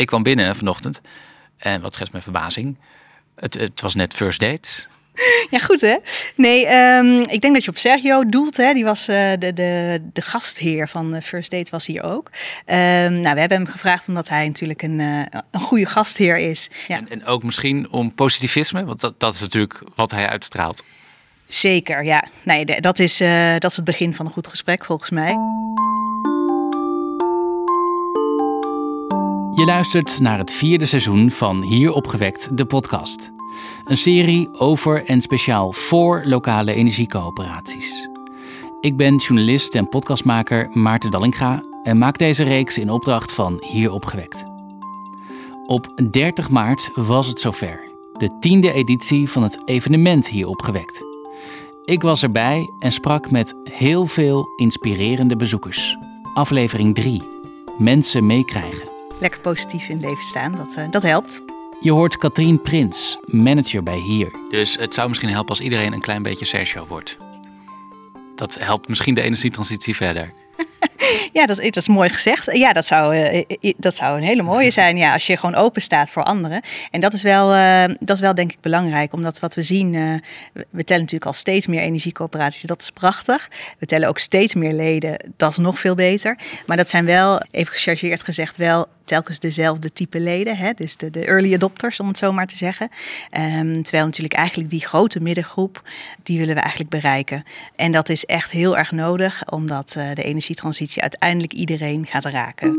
Ik 0.00 0.06
kwam 0.06 0.22
binnen 0.22 0.56
vanochtend 0.56 1.00
en 1.56 1.80
wat 1.80 1.94
schetst 1.94 2.12
mijn 2.12 2.24
verbazing. 2.24 2.78
Het, 3.34 3.54
het 3.54 3.80
was 3.80 3.94
net 3.94 4.14
first 4.14 4.40
date. 4.40 4.86
Ja, 5.50 5.58
goed 5.58 5.80
hè? 5.80 5.96
Nee, 6.36 6.66
ehm, 6.66 7.20
ik 7.20 7.40
denk 7.40 7.54
dat 7.54 7.64
je 7.64 7.70
op 7.70 7.78
Sergio 7.78 8.28
doelt. 8.28 8.56
Hè? 8.56 8.72
Die 8.72 8.84
was 8.84 9.08
uh, 9.08 9.30
de, 9.38 9.52
de, 9.52 10.00
de 10.12 10.22
gastheer 10.22 10.88
van 10.88 11.14
uh, 11.14 11.20
First 11.20 11.50
Date 11.50 11.70
was 11.70 11.86
hier 11.86 12.02
ook. 12.02 12.30
Um, 12.66 12.74
nou, 13.20 13.34
we 13.34 13.40
hebben 13.40 13.58
hem 13.58 13.66
gevraagd 13.66 14.08
omdat 14.08 14.28
hij 14.28 14.46
natuurlijk 14.46 14.82
een, 14.82 14.98
uh, 14.98 15.24
een 15.50 15.60
goede 15.60 15.86
gastheer 15.86 16.36
is. 16.36 16.70
Ja. 16.88 16.96
En, 16.96 17.08
en, 17.08 17.24
ook 17.24 17.42
misschien 17.42 17.90
om 17.90 18.14
positivisme, 18.14 18.84
want 18.84 19.00
dat, 19.00 19.20
dat 19.20 19.34
is 19.34 19.40
natuurlijk 19.40 19.82
wat 19.94 20.10
hij 20.10 20.28
uitstraalt. 20.28 20.84
Zeker, 21.48 22.04
ja. 22.04 22.24
Nee, 22.44 22.64
dat 22.64 22.98
is, 22.98 23.16
dat 23.58 23.70
is 23.70 23.76
het 23.76 23.84
begin 23.84 24.14
van 24.14 24.26
een 24.26 24.32
goed 24.32 24.46
gesprek 24.46 24.84
volgens 24.84 25.10
mij. 25.10 25.36
Je 29.54 29.64
luistert 29.64 30.20
naar 30.20 30.38
het 30.38 30.52
vierde 30.52 30.86
seizoen 30.86 31.30
van 31.30 31.62
Hier 31.62 31.92
opgewekt, 31.92 32.56
de 32.56 32.64
podcast. 32.64 33.32
Een 33.84 33.96
serie 33.96 34.48
over 34.58 35.04
en 35.04 35.20
speciaal 35.20 35.72
voor 35.72 36.22
lokale 36.24 36.74
energiecoöperaties. 36.74 38.08
Ik 38.80 38.96
ben 38.96 39.16
journalist 39.16 39.74
en 39.74 39.88
podcastmaker 39.88 40.68
Maarten 40.72 41.10
Dallinga 41.10 41.62
en 41.82 41.98
maak 41.98 42.18
deze 42.18 42.44
reeks 42.44 42.78
in 42.78 42.90
opdracht 42.90 43.32
van 43.32 43.64
Hier 43.70 43.92
opgewekt. 43.92 44.44
Op 45.66 46.00
30 46.10 46.50
maart 46.50 46.90
was 46.94 47.26
het 47.26 47.40
zover. 47.40 47.80
De 48.12 48.38
tiende 48.38 48.72
editie 48.72 49.30
van 49.30 49.42
het 49.42 49.62
evenement 49.64 50.28
Hier 50.28 50.46
opgewekt. 50.46 51.04
Ik 51.84 52.02
was 52.02 52.22
erbij 52.22 52.70
en 52.78 52.92
sprak 52.92 53.30
met 53.30 53.54
heel 53.64 54.06
veel 54.06 54.46
inspirerende 54.56 55.36
bezoekers. 55.36 55.96
Aflevering 56.34 56.94
3. 56.94 57.22
Mensen 57.78 58.26
meekrijgen 58.26 58.89
lekker 59.20 59.40
positief 59.40 59.88
in 59.88 59.96
het 59.96 60.04
leven 60.04 60.24
staan. 60.24 60.52
Dat, 60.52 60.74
uh, 60.78 60.90
dat 60.90 61.02
helpt. 61.02 61.42
Je 61.80 61.92
hoort 61.92 62.16
Katrien 62.16 62.60
Prins, 62.60 63.18
manager 63.24 63.82
bij 63.82 63.98
Hier. 63.98 64.32
Dus 64.50 64.76
het 64.76 64.94
zou 64.94 65.08
misschien 65.08 65.30
helpen 65.30 65.48
als 65.48 65.60
iedereen 65.60 65.92
een 65.92 66.00
klein 66.00 66.22
beetje 66.22 66.44
Sergio 66.44 66.86
wordt. 66.86 67.16
Dat 68.34 68.58
helpt 68.58 68.88
misschien 68.88 69.14
de 69.14 69.22
energietransitie 69.22 69.96
verder. 69.96 70.32
ja, 71.32 71.46
dat 71.46 71.58
is, 71.58 71.64
dat 71.64 71.76
is 71.76 71.88
mooi 71.88 72.08
gezegd. 72.08 72.56
Ja, 72.56 72.72
dat 72.72 72.86
zou, 72.86 73.16
uh, 73.16 73.72
dat 73.76 73.96
zou 73.96 74.16
een 74.16 74.22
hele 74.22 74.42
mooie 74.42 74.70
zijn. 74.70 74.96
Ja, 74.96 75.12
als 75.12 75.26
je 75.26 75.36
gewoon 75.36 75.54
open 75.54 75.82
staat 75.82 76.10
voor 76.10 76.22
anderen. 76.22 76.60
En 76.90 77.00
dat 77.00 77.12
is 77.12 77.22
wel, 77.22 77.54
uh, 77.54 77.84
dat 77.98 78.16
is 78.16 78.20
wel 78.20 78.34
denk 78.34 78.52
ik 78.52 78.60
belangrijk. 78.60 79.12
Omdat 79.12 79.40
wat 79.40 79.54
we 79.54 79.62
zien, 79.62 79.92
uh, 79.92 80.14
we 80.52 80.84
tellen 80.84 81.02
natuurlijk 81.02 81.26
al 81.30 81.32
steeds 81.32 81.66
meer 81.66 81.80
energiecoöperaties. 81.80 82.62
Dat 82.62 82.82
is 82.82 82.90
prachtig. 82.90 83.48
We 83.78 83.86
tellen 83.86 84.08
ook 84.08 84.18
steeds 84.18 84.54
meer 84.54 84.72
leden. 84.72 85.30
Dat 85.36 85.50
is 85.50 85.56
nog 85.56 85.78
veel 85.78 85.94
beter. 85.94 86.38
Maar 86.66 86.76
dat 86.76 86.90
zijn 86.90 87.04
wel, 87.04 87.42
even 87.50 87.72
gechargeerd 87.72 88.22
gezegd, 88.22 88.56
wel 88.56 88.86
telkens 89.04 89.38
dezelfde 89.38 89.92
type 89.92 90.20
leden. 90.20 90.56
Hè? 90.56 90.72
Dus 90.72 90.96
de, 90.96 91.10
de 91.10 91.24
early 91.24 91.54
adopters, 91.54 92.00
om 92.00 92.08
het 92.08 92.18
zo 92.18 92.32
maar 92.32 92.46
te 92.46 92.56
zeggen. 92.56 92.88
Um, 93.38 93.82
terwijl 93.82 94.04
natuurlijk 94.04 94.34
eigenlijk 94.34 94.70
die 94.70 94.86
grote 94.86 95.20
middengroep, 95.20 95.82
die 96.22 96.38
willen 96.38 96.54
we 96.54 96.60
eigenlijk 96.60 96.90
bereiken. 96.90 97.44
En 97.76 97.92
dat 97.92 98.08
is 98.08 98.24
echt 98.24 98.50
heel 98.50 98.78
erg 98.78 98.92
nodig, 98.92 99.42
omdat 99.48 99.88
de 100.14 100.22
energietransitie 100.22 100.69
uiteindelijk 101.00 101.52
iedereen 101.52 102.06
gaat 102.06 102.24
raken. 102.24 102.78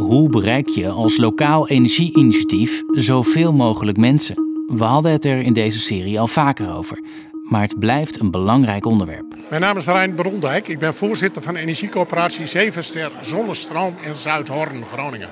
Hoe 0.00 0.28
bereik 0.28 0.68
je 0.68 0.88
als 0.88 1.16
lokaal 1.16 1.68
energieinitiatief 1.68 2.82
zoveel 2.90 3.52
mogelijk 3.52 3.98
mensen? 3.98 4.36
We 4.66 4.84
hadden 4.84 5.12
het 5.12 5.24
er 5.24 5.40
in 5.40 5.52
deze 5.52 5.78
serie 5.78 6.20
al 6.20 6.26
vaker 6.26 6.74
over 6.74 7.00
maar 7.48 7.62
het 7.62 7.78
blijft 7.78 8.20
een 8.20 8.30
belangrijk 8.30 8.86
onderwerp. 8.86 9.34
Mijn 9.50 9.60
naam 9.60 9.76
is 9.76 9.86
Rijn 9.86 10.14
Brondijk. 10.14 10.68
Ik 10.68 10.78
ben 10.78 10.94
voorzitter 10.94 11.42
van 11.42 11.56
energiecoöperatie 11.56 12.46
Zevenster 12.46 13.12
Zonnestroom 13.20 13.96
in 14.02 14.14
Zuidhorn, 14.14 14.84
Groningen. 14.84 15.30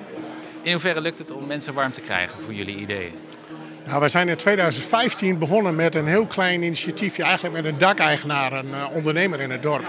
In 0.63 0.73
hoeverre 0.73 1.01
lukt 1.01 1.19
het 1.19 1.33
om 1.33 1.47
mensen 1.47 1.75
warm 1.75 1.93
te 1.93 2.01
krijgen 2.01 2.41
voor 2.41 2.55
jullie 2.55 2.77
ideeën? 2.77 3.13
Nou, 3.87 4.01
wij 4.01 4.09
zijn 4.09 4.29
in 4.29 4.37
2015 4.37 5.39
begonnen 5.39 5.75
met 5.75 5.95
een 5.95 6.07
heel 6.07 6.27
klein 6.27 6.63
initiatiefje, 6.63 7.23
eigenlijk 7.23 7.55
met 7.55 7.65
een 7.65 7.79
dakeigenaar, 7.79 8.53
een 8.53 8.69
uh, 8.69 8.87
ondernemer 8.95 9.41
in 9.41 9.51
het 9.51 9.63
dorp. 9.63 9.85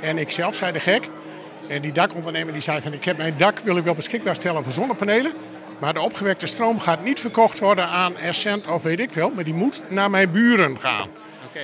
En 0.00 0.18
ik 0.18 0.30
zelf 0.30 0.54
zei 0.54 0.72
de 0.72 0.80
gek. 0.80 1.08
En 1.68 1.82
die 1.82 1.92
dakondernemer 1.92 2.52
die 2.52 2.62
zei 2.62 2.80
van 2.80 2.92
ik 2.92 3.04
heb 3.04 3.16
mijn 3.16 3.36
dak 3.36 3.58
wil 3.58 3.76
ik 3.76 3.84
wel 3.84 3.94
beschikbaar 3.94 4.34
stellen 4.34 4.64
voor 4.64 4.72
zonnepanelen. 4.72 5.32
Maar 5.78 5.94
de 5.94 6.00
opgewekte 6.00 6.46
stroom 6.46 6.78
gaat 6.78 7.04
niet 7.04 7.20
verkocht 7.20 7.58
worden 7.58 7.86
aan 7.86 8.16
Essent 8.16 8.66
of 8.66 8.82
weet 8.82 9.00
ik 9.00 9.12
veel. 9.12 9.30
Maar 9.30 9.44
die 9.44 9.54
moet 9.54 9.82
naar 9.88 10.10
mijn 10.10 10.30
buren 10.30 10.78
gaan. 10.78 11.08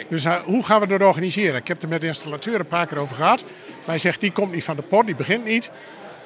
Dus 0.09 0.25
uh, 0.25 0.35
hoe 0.35 0.65
gaan 0.65 0.81
we 0.81 0.87
dat 0.87 1.03
organiseren? 1.03 1.57
Ik 1.57 1.69
heb 1.69 1.83
er 1.83 1.89
met 1.89 2.01
de 2.01 2.07
installateur 2.07 2.61
een 2.61 2.67
paar 2.67 2.87
keer 2.87 2.99
over 2.99 3.17
gehad. 3.17 3.43
Maar 3.43 3.85
hij 3.85 3.99
zegt, 3.99 4.21
die 4.21 4.33
komt 4.33 4.53
niet 4.53 4.65
van 4.65 4.77
de 4.77 4.83
pot, 4.83 5.07
die 5.07 5.15
begint 5.15 5.45
niet. 5.45 5.71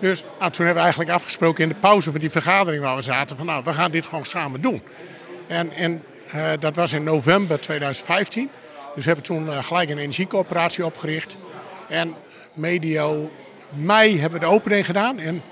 Dus 0.00 0.24
nou, 0.38 0.50
toen 0.50 0.64
hebben 0.64 0.74
we 0.74 0.80
eigenlijk 0.80 1.10
afgesproken 1.10 1.62
in 1.62 1.68
de 1.68 1.74
pauze 1.74 2.10
van 2.10 2.20
die 2.20 2.30
vergadering 2.30 2.82
waar 2.82 2.96
we 2.96 3.02
zaten... 3.02 3.36
van 3.36 3.46
nou, 3.46 3.64
we 3.64 3.72
gaan 3.72 3.90
dit 3.90 4.06
gewoon 4.06 4.24
samen 4.24 4.60
doen. 4.60 4.82
En, 5.46 5.72
en 5.72 6.02
uh, 6.34 6.50
dat 6.58 6.76
was 6.76 6.92
in 6.92 7.04
november 7.04 7.60
2015. 7.60 8.50
Dus 8.94 9.04
we 9.04 9.10
hebben 9.10 9.24
toen 9.24 9.46
uh, 9.46 9.62
gelijk 9.62 9.90
een 9.90 9.98
energiecoöperatie 9.98 10.84
opgericht. 10.84 11.36
En 11.88 12.14
medio 12.52 13.30
mei 13.68 14.20
hebben 14.20 14.40
we 14.40 14.46
de 14.46 14.52
opening 14.52 14.86
gedaan. 14.86 15.18
En 15.18 15.42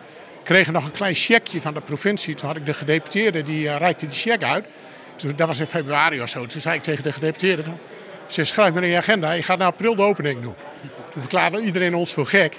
kregen 0.42 0.72
nog 0.72 0.84
een 0.84 0.90
klein 0.90 1.14
checkje 1.14 1.60
van 1.60 1.74
de 1.74 1.80
provincie. 1.80 2.34
Toen 2.34 2.48
had 2.48 2.56
ik 2.56 2.66
de 2.66 2.74
gedeputeerde, 2.74 3.42
die 3.42 3.64
uh, 3.64 3.76
reikte 3.76 4.06
die 4.06 4.16
check 4.16 4.42
uit. 4.42 4.64
Dus 5.16 5.34
dat 5.36 5.48
was 5.48 5.60
in 5.60 5.66
februari 5.66 6.22
of 6.22 6.28
zo. 6.28 6.46
Toen 6.46 6.60
zei 6.60 6.76
ik 6.76 6.82
tegen 6.82 7.02
de 7.02 7.12
gedeputeerde 7.12 7.62
van... 7.62 7.78
Ze 8.26 8.44
schrijft 8.44 8.74
me 8.74 8.80
in 8.80 8.88
je 8.88 8.96
agenda, 8.96 9.32
je 9.32 9.42
gaat 9.42 9.58
naar 9.58 9.66
april 9.66 9.94
de 9.94 10.02
opening 10.02 10.42
doen. 10.42 10.54
Toen 11.10 11.20
verklaarde 11.20 11.60
iedereen 11.60 11.94
ons 11.94 12.12
voor 12.12 12.26
gek. 12.26 12.56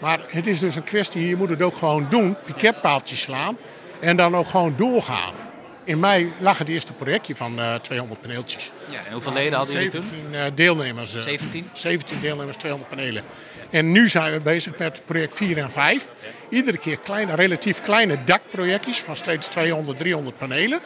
Maar 0.00 0.20
het 0.26 0.46
is 0.46 0.60
dus 0.60 0.76
een 0.76 0.84
kwestie, 0.84 1.28
je 1.28 1.36
moet 1.36 1.50
het 1.50 1.62
ook 1.62 1.76
gewoon 1.76 2.06
doen. 2.08 2.36
Piketpaaltjes 2.44 3.20
slaan. 3.20 3.56
En 4.00 4.16
dan 4.16 4.36
ook 4.36 4.46
gewoon 4.46 4.76
doorgaan. 4.76 5.47
In 5.88 5.98
mei 5.98 6.32
lag 6.38 6.58
het 6.58 6.68
eerste 6.68 6.92
projectje 6.92 7.36
van 7.36 7.58
uh, 7.58 7.74
200 7.74 8.20
paneeltjes. 8.20 8.72
Ja, 8.90 9.04
en 9.06 9.12
hoeveel 9.12 9.32
leden 9.32 9.56
hadden 9.56 9.74
jullie 9.74 9.90
toen? 9.90 10.06
17 10.06 10.34
uh, 10.34 10.44
deelnemers. 10.54 11.14
Uh, 11.14 11.22
17? 11.22 11.70
17 11.72 12.20
deelnemers, 12.20 12.56
200 12.56 12.90
panelen. 12.90 13.22
En 13.70 13.92
nu 13.92 14.08
zijn 14.08 14.32
we 14.32 14.40
bezig 14.40 14.78
met 14.78 15.02
project 15.04 15.34
4 15.34 15.58
en 15.58 15.70
5. 15.70 16.12
Iedere 16.48 16.78
keer 16.78 16.98
kleine, 16.98 17.34
relatief 17.34 17.80
kleine 17.80 18.24
dakprojectjes 18.24 19.00
van 19.00 19.16
steeds 19.16 19.46
200, 19.46 19.98
300 19.98 20.38
panelen. 20.38 20.80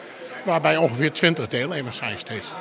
Waarbij 0.44 0.76
ongeveer 0.76 1.12
20 1.12 1.48
deelnemers 1.48 1.96
zijn 1.96 2.18
steeds. 2.18 2.52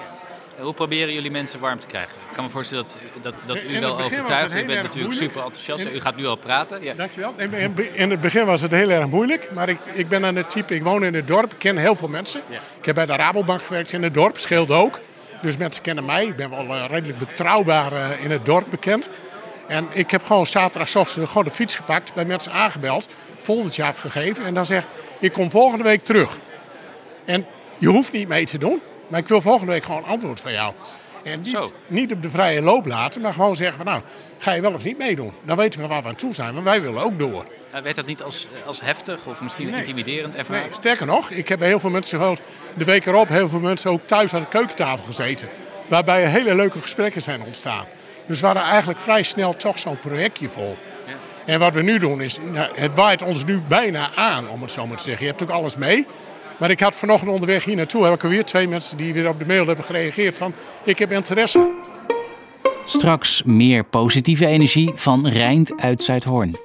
Hoe 0.59 0.73
proberen 0.73 1.13
jullie 1.13 1.31
mensen 1.31 1.59
warm 1.59 1.79
te 1.79 1.87
krijgen? 1.87 2.17
Ik 2.29 2.33
kan 2.33 2.43
me 2.43 2.49
voorstellen 2.49 2.85
dat, 3.21 3.21
dat, 3.21 3.43
dat 3.47 3.63
u 3.63 3.79
wel 3.79 4.01
overtuigt. 4.01 4.55
U 4.55 4.65
bent 4.65 4.81
natuurlijk 4.81 5.13
super 5.13 5.43
enthousiast. 5.43 5.85
u 5.85 5.99
gaat 5.99 6.15
nu 6.15 6.25
al 6.25 6.35
praten. 6.35 6.83
Ja. 6.83 6.93
Dankjewel. 6.93 7.33
In 7.93 8.09
het 8.09 8.21
begin 8.21 8.45
was 8.45 8.61
het 8.61 8.71
heel 8.71 8.89
erg 8.89 9.07
moeilijk. 9.07 9.49
Maar 9.53 9.69
ik, 9.69 9.79
ik 9.93 10.07
ben 10.07 10.25
aan 10.25 10.35
het 10.35 10.49
type, 10.49 10.75
ik 10.75 10.83
woon 10.83 11.03
in 11.03 11.13
het 11.13 11.27
dorp. 11.27 11.51
Ik 11.51 11.59
ken 11.59 11.77
heel 11.77 11.95
veel 11.95 12.07
mensen. 12.07 12.41
Ja. 12.47 12.59
Ik 12.79 12.85
heb 12.85 12.95
bij 12.95 13.05
de 13.05 13.15
Rabobank 13.15 13.61
gewerkt 13.61 13.93
in 13.93 14.03
het 14.03 14.13
dorp. 14.13 14.37
Scheelt 14.37 14.71
ook. 14.71 14.99
Dus 15.41 15.57
mensen 15.57 15.83
kennen 15.83 16.05
mij. 16.05 16.25
Ik 16.25 16.35
ben 16.35 16.49
wel 16.49 16.65
uh, 16.65 16.83
redelijk 16.87 17.17
betrouwbaar 17.17 17.93
uh, 17.93 18.23
in 18.23 18.31
het 18.31 18.45
dorp 18.45 18.69
bekend. 18.69 19.09
En 19.67 19.87
ik 19.91 20.11
heb 20.11 20.23
gewoon 20.25 20.45
zaterdagochtend 20.45 21.27
gewoon 21.27 21.43
de 21.43 21.51
fiets 21.51 21.75
gepakt. 21.75 22.13
Bij 22.13 22.25
mensen 22.25 22.51
aangebeld. 22.51 23.07
Foldertje 23.39 23.83
afgegeven. 23.83 24.45
En 24.45 24.53
dan 24.53 24.65
zeg 24.65 24.83
ik 25.19 25.31
kom 25.31 25.51
volgende 25.51 25.83
week 25.83 26.03
terug. 26.03 26.39
En 27.25 27.45
je 27.77 27.87
hoeft 27.87 28.11
niet 28.11 28.27
mee 28.27 28.45
te 28.45 28.57
doen. 28.57 28.81
Maar 29.11 29.19
ik 29.19 29.27
wil 29.27 29.41
volgende 29.41 29.71
week 29.71 29.83
gewoon 29.83 30.03
antwoord 30.03 30.39
van 30.39 30.51
jou. 30.51 30.73
En 31.23 31.41
niet, 31.41 31.49
Zo. 31.49 31.71
niet 31.87 32.11
op 32.11 32.21
de 32.21 32.29
vrije 32.29 32.61
loop 32.61 32.85
laten, 32.85 33.21
maar 33.21 33.33
gewoon 33.33 33.55
zeggen 33.55 33.77
van 33.77 33.85
nou, 33.85 34.01
ga 34.37 34.51
je 34.51 34.61
wel 34.61 34.73
of 34.73 34.83
niet 34.83 34.97
meedoen? 34.97 35.33
Dan 35.43 35.57
weten 35.57 35.79
we 35.79 35.87
waar 35.87 36.01
we 36.01 36.07
aan 36.07 36.15
toe 36.15 36.33
zijn, 36.33 36.53
want 36.53 36.65
wij 36.65 36.81
willen 36.81 37.03
ook 37.03 37.19
door. 37.19 37.45
Uh, 37.75 37.81
weet 37.81 37.95
dat 37.95 38.05
niet 38.05 38.21
als, 38.21 38.47
als 38.65 38.81
heftig 38.81 39.25
of 39.25 39.41
misschien 39.41 39.69
nee. 39.69 39.79
intimiderend 39.79 40.35
ervaren? 40.35 40.61
Nee, 40.61 40.73
sterker 40.73 41.05
nog, 41.05 41.29
ik 41.29 41.47
heb 41.47 41.59
bij 41.59 41.67
heel 41.67 41.79
veel 41.79 41.89
mensen 41.89 42.37
de 42.77 42.85
week 42.85 43.05
erop 43.05 43.27
heel 43.27 43.49
veel 43.49 43.59
mensen 43.59 43.91
ook 43.91 44.01
thuis 44.07 44.33
aan 44.33 44.41
de 44.41 44.47
keukentafel 44.47 45.05
gezeten. 45.05 45.49
Waarbij 45.89 46.25
hele 46.25 46.55
leuke 46.55 46.81
gesprekken 46.81 47.21
zijn 47.21 47.41
ontstaan. 47.41 47.85
Dus 48.27 48.39
we 48.39 48.45
hadden 48.45 48.63
eigenlijk 48.63 48.99
vrij 48.99 49.23
snel 49.23 49.55
toch 49.55 49.79
zo'n 49.79 49.97
projectje 49.97 50.49
vol. 50.49 50.77
Ja. 51.07 51.13
En 51.45 51.59
wat 51.59 51.73
we 51.73 51.81
nu 51.81 51.97
doen 51.97 52.21
is, 52.21 52.37
nou, 52.51 52.69
het 52.75 52.95
waait 52.95 53.21
ons 53.21 53.43
nu 53.43 53.61
bijna 53.67 54.09
aan, 54.15 54.49
om 54.49 54.61
het 54.61 54.71
zo 54.71 54.87
maar 54.87 54.97
te 54.97 55.03
zeggen. 55.03 55.25
Je 55.25 55.31
hebt 55.31 55.43
ook 55.43 55.49
alles 55.49 55.75
mee. 55.75 56.07
Maar 56.61 56.69
ik 56.69 56.79
had 56.79 56.95
vanochtend 56.95 57.31
onderweg 57.31 57.63
hier 57.63 57.75
naartoe, 57.75 58.03
heb 58.03 58.13
ik 58.13 58.23
er 58.23 58.29
weer 58.29 58.45
twee 58.45 58.67
mensen 58.67 58.97
die 58.97 59.13
weer 59.13 59.29
op 59.29 59.39
de 59.39 59.45
mail 59.45 59.65
hebben 59.65 59.85
gereageerd 59.85 60.37
van 60.37 60.53
ik 60.83 60.99
heb 60.99 61.11
interesse. 61.11 61.71
Straks 62.83 63.43
meer 63.43 63.83
positieve 63.83 64.45
energie 64.45 64.91
van 64.95 65.27
Rijnd 65.27 65.81
uit 65.81 66.03
Zuidhoorn. 66.03 66.55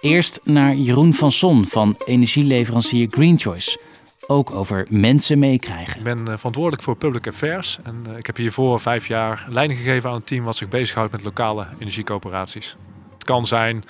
Eerst 0.00 0.40
naar 0.44 0.74
Jeroen 0.74 1.14
van 1.14 1.32
Son 1.32 1.66
van 1.66 1.96
energieleverancier 2.06 3.08
Green 3.10 3.38
Choice. 3.38 3.80
Ook 4.26 4.50
over 4.50 4.86
mensen 4.88 5.38
meekrijgen. 5.38 5.96
Ik 5.96 6.04
ben 6.04 6.18
uh, 6.18 6.36
verantwoordelijk 6.36 6.82
voor 6.82 6.96
public 6.96 7.26
affairs. 7.26 7.78
En 7.82 8.04
uh, 8.10 8.16
ik 8.16 8.26
heb 8.26 8.36
hiervoor 8.36 8.80
vijf 8.80 9.06
jaar 9.06 9.46
leiding 9.48 9.78
gegeven 9.78 10.10
aan 10.10 10.16
een 10.16 10.24
team 10.24 10.44
wat 10.44 10.56
zich 10.56 10.68
bezighoudt 10.68 11.12
met 11.12 11.22
lokale 11.22 11.66
energiecoöperaties. 11.78 12.76
Het 13.14 13.24
kan 13.24 13.46
zijn 13.46 13.84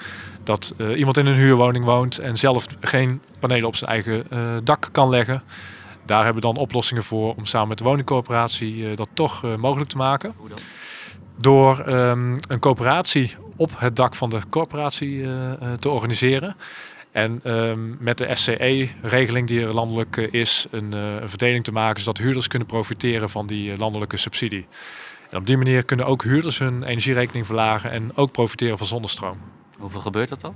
dat 0.50 0.75
uh, 0.76 0.99
iemand 0.99 1.17
in 1.17 1.26
een 1.26 1.35
huurwoning 1.35 1.85
woont 1.85 2.19
en 2.19 2.37
zelf 2.37 2.67
geen 2.81 3.23
panelen 3.38 3.67
op 3.67 3.76
zijn 3.76 3.91
eigen 3.91 4.26
uh, 4.32 4.38
dak 4.64 4.88
kan 4.93 5.08
leggen. 5.08 5.43
Daar 6.06 6.25
hebben 6.25 6.43
we 6.43 6.49
dan 6.49 6.56
oplossingen 6.56 7.02
voor 7.02 7.35
om 7.35 7.47
samen 7.47 7.69
met 7.69 7.79
de 7.79 7.85
woningcorporatie 7.85 8.75
uh, 8.75 8.97
dat 8.97 9.08
toch 9.14 9.56
mogelijk 9.56 9.91
te 9.91 9.97
maken. 9.97 10.35
Hoe 10.37 10.49
dan? 10.49 10.58
Door 11.37 11.88
um, 11.88 12.38
een 12.49 12.58
coöperatie 12.58 13.35
op 13.56 13.70
het 13.76 13.97
dak 13.97 14.14
van 14.14 14.31
de 14.31 14.41
corporatie 14.49 15.23
te 15.79 15.88
organiseren. 15.88 16.56
En 17.12 17.41
ehm, 17.43 18.05
met 18.05 18.19
de 18.19 18.29
SCE-regeling 18.35 19.46
die 19.46 19.61
er 19.61 19.75
landelijk 19.75 20.17
is, 20.17 20.67
een, 20.70 20.93
een 20.93 21.29
verdeling 21.29 21.64
te 21.64 21.73
maken 21.73 22.03
zodat 22.03 22.23
huurders 22.23 22.46
kunnen 22.46 22.69
profiteren 22.69 23.31
van 23.31 23.46
die 23.46 23.76
landelijke 23.76 24.17
subsidie. 24.17 24.67
En 25.31 25.38
op 25.38 25.46
die 25.46 25.56
manier 25.56 25.85
kunnen 25.85 26.06
ook 26.06 26.23
huurders 26.23 26.58
hun 26.58 26.82
energierekening 26.82 27.46
verlagen 27.46 27.91
en 27.91 28.17
ook 28.17 28.32
profiteren 28.32 28.79
van 28.79 28.87
zonnestroom. 28.87 29.38
Hoeveel 29.81 30.00
gebeurt 30.00 30.29
dat 30.29 30.41
dan? 30.41 30.55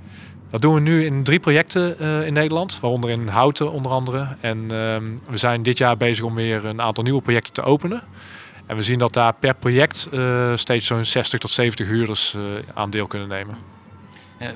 Dat 0.49 0.61
doen 0.61 0.73
we 0.73 0.79
nu 0.79 1.05
in 1.05 1.23
drie 1.23 1.39
projecten 1.39 1.95
uh, 2.01 2.25
in 2.25 2.33
Nederland, 2.33 2.79
waaronder 2.79 3.09
in 3.09 3.27
Houten 3.27 3.71
onder 3.71 3.91
andere. 3.91 4.35
En 4.39 4.57
uh, 4.57 4.69
we 5.29 5.37
zijn 5.37 5.63
dit 5.63 5.77
jaar 5.77 5.97
bezig 5.97 6.23
om 6.23 6.35
weer 6.35 6.65
een 6.65 6.81
aantal 6.81 7.03
nieuwe 7.03 7.21
projecten 7.21 7.53
te 7.53 7.61
openen. 7.61 8.01
En 8.65 8.75
we 8.75 8.81
zien 8.81 8.99
dat 8.99 9.13
daar 9.13 9.33
per 9.33 9.55
project 9.55 10.07
uh, 10.11 10.55
steeds 10.55 10.85
zo'n 10.85 11.05
60 11.05 11.39
tot 11.39 11.51
70 11.51 11.87
huurders 11.87 12.33
uh, 12.33 12.43
aan 12.73 12.89
deel 12.89 13.07
kunnen 13.07 13.27
nemen. 13.27 13.57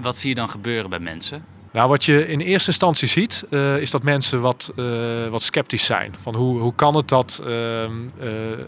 wat 0.01 0.17
zie 0.17 0.29
je 0.29 0.35
dan 0.35 0.49
gebeuren 0.49 0.89
bij 0.89 0.99
mensen? 0.99 1.45
Nou, 1.71 1.89
wat 1.89 2.03
je 2.03 2.27
in 2.27 2.39
eerste 2.39 2.69
instantie 2.69 3.07
ziet, 3.07 3.45
uh, 3.49 3.77
is 3.77 3.91
dat 3.91 4.03
mensen 4.03 4.41
wat, 4.41 4.71
uh, 4.75 4.85
wat 5.27 5.43
sceptisch 5.43 5.85
zijn. 5.85 6.15
Van 6.19 6.35
hoe, 6.35 6.59
hoe 6.59 6.75
kan 6.75 6.95
het 6.95 7.07
dat 7.07 7.41
uh, 7.47 7.49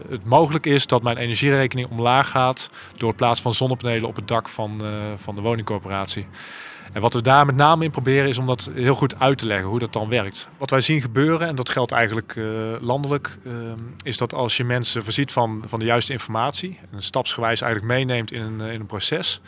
het 0.10 0.26
mogelijk 0.26 0.66
is 0.66 0.88
dat 0.88 1.04
mijn 1.04 1.18
energierekening 1.18 1.90
omlaag 1.90 2.30
gaat 2.30 2.70
door 2.98 3.08
het 3.08 3.18
plaatsen 3.18 3.44
van 3.44 3.54
zonnepanelen 3.54 4.08
op 4.08 4.16
het 4.16 4.28
dak 4.28 4.50
van, 4.50 4.82
van 5.16 5.36
de 5.36 5.42
woningcorporatie. 5.42 6.28
En 6.94 7.02
wat 7.02 7.14
we 7.14 7.22
daar 7.22 7.46
met 7.46 7.56
name 7.56 7.84
in 7.84 7.92
proberen 7.92 8.30
is 8.30 8.38
om 8.38 8.48
dat 8.48 8.72
heel 8.74 8.96
goed 8.96 9.20
uit 9.20 9.38
te 9.38 9.46
leggen, 9.46 9.68
hoe 9.68 9.80
dat 9.80 9.94
dan 9.94 10.10
werkt. 10.10 10.48
Wat 10.58 10.70
wij 10.70 10.82
zien 10.82 11.02
gebeuren, 11.02 11.48
en 11.48 11.56
dat 11.56 11.70
geldt 11.70 11.92
eigenlijk 11.92 12.40
landelijk, 12.82 13.38
is 14.04 14.18
dat 14.18 14.34
als 14.34 14.58
je 14.58 14.64
mensen 14.64 15.04
voorziet 15.04 15.32
van, 15.32 15.64
van 15.66 15.80
de 15.80 15.86
juiste 15.86 16.12
informatie, 16.12 16.80
en 16.92 17.04
stapsgewijs 17.04 17.62
eigenlijk 17.62 17.94
meeneemt 17.94 18.32
in 18.32 18.42
een, 18.42 18.62
in 18.62 18.80
een 18.80 18.86
proces, 18.86 19.42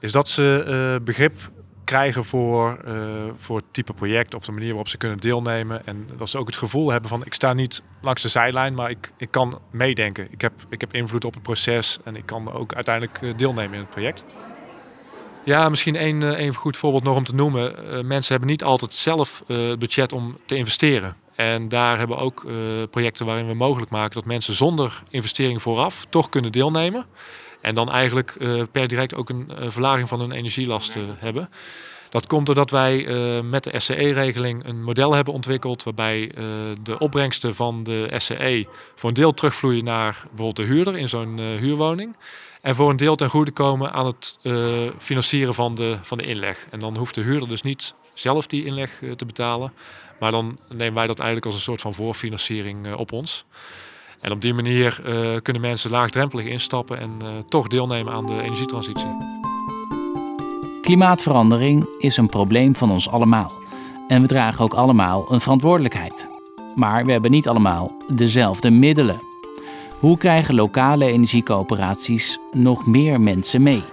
is 0.00 0.12
dat 0.12 0.28
ze 0.28 1.00
begrip 1.04 1.50
krijgen 1.90 2.24
voor, 2.24 2.80
uh, 2.86 2.94
voor 3.36 3.56
het 3.56 3.64
type 3.70 3.92
project 3.92 4.34
of 4.34 4.44
de 4.44 4.52
manier 4.52 4.68
waarop 4.68 4.88
ze 4.88 4.96
kunnen 4.96 5.18
deelnemen. 5.18 5.86
En 5.86 6.08
dat 6.16 6.28
ze 6.28 6.38
ook 6.38 6.46
het 6.46 6.56
gevoel 6.56 6.90
hebben 6.90 7.10
van 7.10 7.24
ik 7.24 7.34
sta 7.34 7.52
niet 7.52 7.82
langs 8.00 8.22
de 8.22 8.28
zijlijn, 8.28 8.74
maar 8.74 8.90
ik, 8.90 9.12
ik 9.16 9.30
kan 9.30 9.58
meedenken. 9.70 10.28
Ik 10.30 10.40
heb, 10.40 10.52
ik 10.68 10.80
heb 10.80 10.94
invloed 10.94 11.24
op 11.24 11.34
het 11.34 11.42
proces 11.42 11.98
en 12.04 12.16
ik 12.16 12.26
kan 12.26 12.52
ook 12.52 12.74
uiteindelijk 12.74 13.22
eh, 13.22 13.36
deelnemen 13.36 13.74
in 13.74 13.80
het 13.80 13.88
project. 13.88 14.24
Ja, 15.44 15.68
misschien 15.68 15.96
één, 15.96 16.36
één 16.36 16.52
eh, 16.52 16.56
goed 16.56 16.76
voorbeeld 16.76 17.04
nog 17.04 17.16
om 17.16 17.24
te 17.24 17.34
noemen. 17.34 17.74
mensen 18.06 18.32
hebben 18.32 18.50
niet 18.50 18.64
altijd 18.64 18.94
zelf 18.94 19.44
budget 19.78 20.12
om 20.12 20.38
te 20.46 20.56
investeren. 20.56 21.16
En 21.34 21.68
daar 21.68 21.98
hebben 21.98 22.16
we 22.16 22.22
ook 22.22 22.46
projecten 22.90 23.26
waarin 23.26 23.46
we 23.46 23.54
mogelijk 23.54 23.90
maken 23.90 24.14
dat 24.14 24.24
mensen 24.24 24.54
zonder 24.54 25.02
investering 25.08 25.62
vooraf 25.62 26.06
toch 26.08 26.28
kunnen 26.28 26.52
deelnemen. 26.52 27.06
En 27.60 27.74
dan 27.74 27.90
eigenlijk 27.90 28.36
uh, 28.38 28.62
per 28.72 28.88
direct 28.88 29.14
ook 29.14 29.28
een 29.28 29.50
uh, 29.50 29.70
verlaging 29.70 30.08
van 30.08 30.20
hun 30.20 30.32
energielasten 30.32 31.16
hebben. 31.18 31.50
Dat 32.08 32.26
komt 32.26 32.46
doordat 32.46 32.70
wij 32.70 33.06
met 33.42 33.64
de 33.64 33.80
SCE-regeling 33.80 34.64
een 34.64 34.82
model 34.82 35.12
hebben 35.12 35.34
ontwikkeld 35.34 35.82
waarbij 35.82 36.32
de 36.82 36.98
opbrengsten 36.98 37.54
van 37.54 37.82
de 37.82 38.10
SCE 38.18 38.66
voor 38.94 39.08
een 39.08 39.14
deel 39.14 39.34
terugvloeien 39.34 39.84
naar 39.84 40.12
bijvoorbeeld 40.22 40.56
de 40.56 40.74
huurder 40.74 40.96
in 40.96 41.08
zo'n 41.08 41.38
huurwoning. 41.38 42.16
En 42.60 42.74
voor 42.74 42.90
een 42.90 42.96
deel 42.96 43.16
ten 43.16 43.28
goede 43.28 43.50
komen 43.50 43.92
aan 43.92 44.06
het 44.06 44.38
financieren 44.98 45.54
van 45.54 45.74
de, 45.74 45.98
van 46.02 46.18
de 46.18 46.24
inleg. 46.24 46.66
En 46.70 46.80
dan 46.80 46.96
hoeft 46.96 47.14
de 47.14 47.22
huurder 47.22 47.48
dus 47.48 47.62
niet 47.62 47.94
zelf 48.14 48.46
die 48.46 48.64
inleg 48.64 49.02
te 49.16 49.26
betalen. 49.26 49.72
Maar 50.20 50.30
dan 50.30 50.58
nemen 50.68 50.94
wij 50.94 51.06
dat 51.06 51.18
eigenlijk 51.18 51.46
als 51.46 51.54
een 51.54 51.60
soort 51.60 51.80
van 51.80 51.94
voorfinanciering 51.94 52.94
op 52.94 53.12
ons. 53.12 53.44
En 54.20 54.32
op 54.32 54.42
die 54.42 54.54
manier 54.54 55.00
uh, 55.06 55.14
kunnen 55.42 55.62
mensen 55.62 55.90
laagdrempelig 55.90 56.46
instappen 56.46 56.98
en 56.98 57.10
uh, 57.22 57.28
toch 57.48 57.68
deelnemen 57.68 58.12
aan 58.12 58.26
de 58.26 58.42
energietransitie. 58.42 59.38
Klimaatverandering 60.82 61.86
is 61.98 62.16
een 62.16 62.28
probleem 62.28 62.76
van 62.76 62.90
ons 62.90 63.08
allemaal. 63.08 63.52
En 64.08 64.20
we 64.20 64.26
dragen 64.26 64.64
ook 64.64 64.74
allemaal 64.74 65.32
een 65.32 65.40
verantwoordelijkheid. 65.40 66.28
Maar 66.74 67.04
we 67.04 67.12
hebben 67.12 67.30
niet 67.30 67.48
allemaal 67.48 67.96
dezelfde 68.12 68.70
middelen. 68.70 69.20
Hoe 69.98 70.18
krijgen 70.18 70.54
lokale 70.54 71.04
energiecoöperaties 71.04 72.38
nog 72.52 72.86
meer 72.86 73.20
mensen 73.20 73.62
mee? 73.62 73.84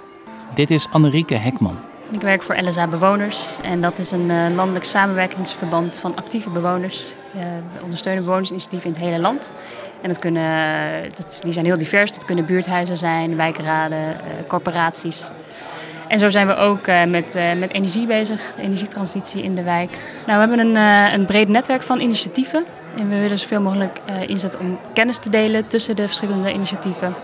Dit 0.56 0.71
is 0.71 0.88
Annerieke 0.91 1.35
Hekman. 1.35 1.77
Ik 2.12 2.21
werk 2.21 2.44
voor 2.44 2.57
LSA 2.62 2.88
Bewoners 2.88 3.57
en 3.62 3.81
dat 3.81 4.00
is 4.00 4.12
een 4.12 4.30
uh, 4.30 4.56
landelijk 4.56 4.85
samenwerkingsverband 4.85 6.00
van 6.00 6.15
actieve 6.15 6.50
bewoners. 6.50 7.15
Uh, 7.37 7.43
we 7.77 7.83
ondersteunen 7.83 8.23
bewonersinitiatieven 8.23 8.87
in 8.87 8.95
het 8.95 9.03
hele 9.05 9.21
land. 9.21 9.53
En 10.01 10.09
dat 10.09 10.19
kunnen, 10.19 11.03
dat, 11.15 11.39
die 11.43 11.51
zijn 11.51 11.65
heel 11.65 11.77
divers. 11.77 12.11
Dat 12.11 12.25
kunnen 12.25 12.45
buurthuizen 12.45 12.97
zijn, 12.97 13.35
wijkraden, 13.35 13.99
uh, 13.99 14.47
corporaties. 14.47 15.29
En 16.07 16.19
zo 16.19 16.29
zijn 16.29 16.47
we 16.47 16.55
ook 16.55 16.85
met, 16.87 17.33
met 17.57 17.73
energie 17.73 18.05
bezig, 18.05 18.41
energietransitie 18.57 19.43
in 19.43 19.55
de 19.55 19.63
wijk. 19.63 19.91
Nou, 20.25 20.41
we 20.41 20.47
hebben 20.47 20.59
een, 20.59 20.75
een 21.13 21.25
breed 21.25 21.47
netwerk 21.47 21.83
van 21.83 21.99
initiatieven. 21.99 22.63
En 22.97 23.09
we 23.09 23.19
willen 23.19 23.39
zoveel 23.39 23.61
mogelijk 23.61 23.99
inzetten 24.25 24.59
om 24.59 24.79
kennis 24.93 25.17
te 25.17 25.29
delen 25.29 25.67
tussen 25.67 25.95
de 25.95 26.05
verschillende 26.05 26.53
initiatieven. 26.53 27.15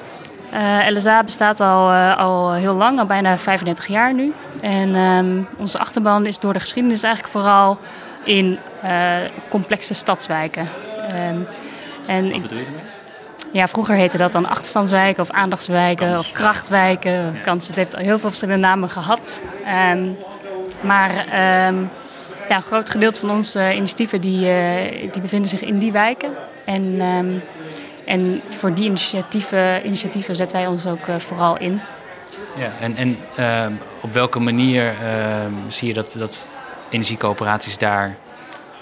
Uh, 0.53 0.87
eh, 0.87 0.95
LSA 0.95 1.23
bestaat 1.23 1.59
al, 1.59 1.91
al 2.15 2.53
heel 2.53 2.73
lang, 2.73 2.99
al 2.99 3.05
bijna 3.05 3.37
35 3.37 3.87
jaar 3.87 4.13
nu. 4.13 4.33
En 4.59 4.95
um, 4.95 5.47
onze 5.57 5.77
achterban 5.77 6.25
is 6.25 6.39
door 6.39 6.53
de 6.53 6.59
geschiedenis 6.59 7.03
eigenlijk 7.03 7.33
vooral 7.33 7.79
in 8.23 8.59
uh, 8.83 9.15
complexe 9.49 9.93
stadswijken. 9.93 10.67
Um, 11.31 11.47
en 12.07 12.31
Wat 12.31 12.41
bedoel 12.41 12.57
je 12.57 12.65
ermee? 12.65 12.81
Ja, 13.51 13.67
vroeger 13.67 13.95
heette 13.95 14.17
dat 14.17 14.31
dan 14.31 14.49
achterstandswijken 14.49 15.21
of 15.21 15.31
aandachtswijken 15.31 16.17
of 16.19 16.31
krachtwijken. 16.31 17.11
Ja. 17.45 17.53
Het 17.53 17.75
heeft 17.75 17.95
al 17.95 18.03
heel 18.03 18.19
veel 18.19 18.27
verschillende 18.29 18.67
namen 18.67 18.89
gehad. 18.89 19.41
Um, 19.91 20.17
maar 20.81 21.27
ja, 22.49 22.55
een 22.55 22.61
groot 22.61 22.89
gedeelte 22.89 23.19
van 23.19 23.29
onze 23.29 23.73
initiatieven 23.75 24.21
die, 24.21 24.39
die 25.11 25.21
bevinden 25.21 25.49
zich 25.49 25.61
in 25.61 25.79
die 25.79 25.91
wijken. 25.91 26.31
En 26.65 27.01
en 28.05 28.41
voor 28.49 28.73
die 28.73 28.85
initiatieven, 28.85 29.85
initiatieven 29.85 30.35
zetten 30.35 30.57
wij 30.57 30.67
ons 30.67 30.87
ook 30.87 31.05
vooral 31.17 31.57
in. 31.57 31.81
Ja, 32.55 32.71
en, 32.79 32.95
en 32.95 33.17
uh, 33.39 33.65
op 34.01 34.11
welke 34.11 34.39
manier 34.39 34.83
uh, 34.85 35.45
zie 35.67 35.87
je 35.87 35.93
dat, 35.93 36.15
dat 36.17 36.47
energiecoöperaties 36.93 37.77
daar 37.77 38.15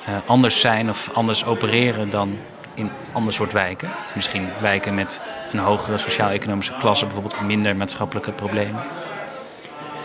uh, 0.10 0.16
anders 0.26 0.60
zijn 0.62 0.90
of 0.90 1.10
anders 1.14 1.46
opereren 1.46 2.10
dan 2.10 2.38
in 2.74 2.92
ander 3.12 3.34
soort 3.34 3.54
wijken? 3.54 3.90
Misschien 4.16 4.48
wijken 4.60 4.94
met 4.94 5.22
een 5.52 5.60
hogere 5.60 5.98
sociaal-economische 5.98 6.74
klasse, 6.80 7.06
bijvoorbeeld 7.06 7.34
of 7.34 7.42
minder 7.42 7.76
maatschappelijke 7.76 8.32
problemen. 8.32 8.84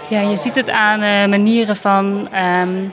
Ja, 0.08 0.20
je 0.20 0.37
ziet 0.37 0.55
het 0.55 0.70
aan 0.70 1.31
manieren 1.31 1.76
van 1.76 2.29
um, 2.35 2.93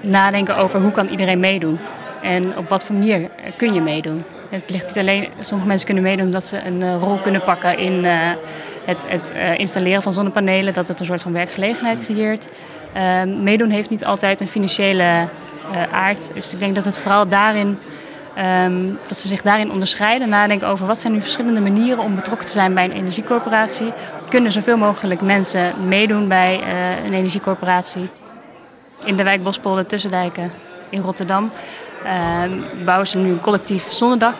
nadenken 0.00 0.56
over 0.56 0.80
hoe 0.80 0.92
kan 0.92 1.08
iedereen 1.08 1.40
meedoen. 1.40 1.78
En 2.20 2.56
op 2.56 2.68
wat 2.68 2.84
voor 2.84 2.94
manier 2.94 3.30
kun 3.56 3.74
je 3.74 3.80
meedoen. 3.80 4.24
Het 4.50 4.70
ligt 4.70 4.86
niet 4.86 4.98
alleen, 4.98 5.28
sommige 5.40 5.68
mensen 5.68 5.86
kunnen 5.86 6.04
meedoen 6.04 6.24
omdat 6.24 6.44
ze 6.44 6.64
een 6.64 6.98
rol 6.98 7.16
kunnen 7.16 7.42
pakken 7.42 7.78
in 7.78 8.06
het, 8.84 9.04
het 9.06 9.32
uh, 9.32 9.58
installeren 9.58 10.02
van 10.02 10.12
zonnepanelen, 10.12 10.74
dat 10.74 10.88
het 10.88 11.00
een 11.00 11.06
soort 11.06 11.22
van 11.22 11.32
werkgelegenheid 11.32 12.04
creëert. 12.04 12.48
Ehm, 12.92 13.42
meedoen 13.42 13.70
heeft 13.70 13.90
niet 13.90 14.04
altijd 14.04 14.40
een 14.40 14.48
financiële 14.48 15.28
aard. 15.92 16.34
Dus 16.34 16.52
ik 16.52 16.58
denk 16.58 16.74
dat 16.74 16.84
het 16.84 16.98
vooral 16.98 17.28
daarin, 17.28 17.78
um, 18.66 18.98
dat 19.08 19.16
ze 19.16 19.28
zich 19.28 19.42
daarin 19.42 19.70
onderscheiden, 19.70 20.28
nadenken 20.28 20.68
over 20.68 20.86
wat 20.86 20.98
zijn 20.98 21.12
nu 21.12 21.20
verschillende 21.20 21.60
manieren 21.60 21.98
om 21.98 22.14
betrokken 22.14 22.46
te 22.46 22.52
zijn 22.52 22.74
bij 22.74 22.84
een 22.84 22.92
energiecorporatie. 22.92 23.92
Kunnen 24.28 24.52
zoveel 24.52 24.76
mogelijk 24.76 25.20
mensen 25.20 25.72
meedoen 25.88 26.28
bij 26.28 26.60
een 27.04 27.12
energiecorporatie? 27.12 28.08
In 29.04 29.16
de 29.16 29.22
wijk 29.22 29.42
Bospolder, 29.42 29.86
Tussendijken 29.86 30.50
in 30.88 31.00
Rotterdam 31.00 31.50
uh, 32.04 32.84
bouwen 32.84 33.06
ze 33.06 33.18
nu 33.18 33.30
een 33.30 33.40
collectief 33.40 33.92
zonnedak. 33.92 34.36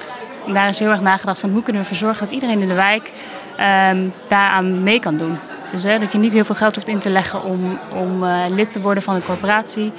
En 0.46 0.52
daar 0.52 0.68
is 0.68 0.78
heel 0.78 0.90
erg 0.90 1.00
nagedacht 1.00 1.40
van 1.40 1.50
hoe 1.50 1.62
kunnen 1.62 1.82
we 1.82 1.88
ervoor 1.88 2.06
zorgen 2.06 2.24
dat 2.24 2.34
iedereen 2.34 2.60
in 2.60 2.68
de 2.68 2.74
wijk 2.74 3.12
um, 3.61 4.12
daaraan 4.28 4.82
mee 4.82 5.00
kan 5.00 5.16
doen. 5.16 5.38
Dus 5.70 5.82
hè, 5.82 5.99
dat 5.99 6.12
je 6.12 6.18
niet 6.18 6.32
heel 6.32 6.44
veel 6.44 6.54
geld 6.54 6.75
hoeft 6.75 6.88
in 6.88 6.99
te 6.99 7.11
leggen 7.11 7.42
om, 7.42 7.78
om 7.90 8.25
uh, 8.25 8.42
lid 8.49 8.70
te 8.70 8.80
worden 8.80 9.02
van 9.02 9.14
een 9.14 9.25
corporatie. 9.25 9.92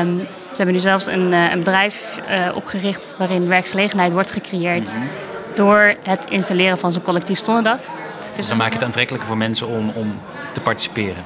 Um, 0.00 0.18
ze 0.50 0.56
hebben 0.56 0.74
nu 0.74 0.80
zelfs 0.80 1.06
een, 1.06 1.32
uh, 1.32 1.50
een 1.52 1.58
bedrijf 1.58 2.18
uh, 2.30 2.56
opgericht 2.56 3.14
waarin 3.18 3.48
werkgelegenheid 3.48 4.12
wordt 4.12 4.32
gecreëerd 4.32 4.94
mm 4.94 5.00
-hmm. 5.00 5.08
door 5.54 5.94
het 6.02 6.24
installeren 6.30 6.78
van 6.78 6.92
zo'n 6.92 7.02
collectief 7.02 7.44
zonnedak. 7.44 7.80
Dus 8.36 8.48
dan 8.48 8.56
maak 8.56 8.68
je 8.68 8.74
het 8.74 8.84
aantrekkelijker 8.84 9.28
voor 9.28 9.38
mensen 9.38 9.68
om, 9.68 9.88
om 9.88 10.20
te 10.52 10.60
participeren. 10.60 11.24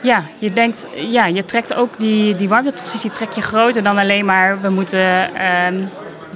Ja, 0.00 0.22
je 0.38 0.52
denkt, 0.52 0.86
ja, 0.94 1.26
je 1.26 1.44
trekt 1.44 1.74
ook 1.74 1.98
die, 1.98 2.34
die 2.34 2.48
warmtetransitie 2.48 3.10
trek 3.10 3.32
je 3.32 3.42
groter 3.42 3.82
dan 3.82 3.98
alleen 3.98 4.24
maar 4.24 4.60
we 4.60 4.68
moeten 4.68 5.30
um, 5.66 5.88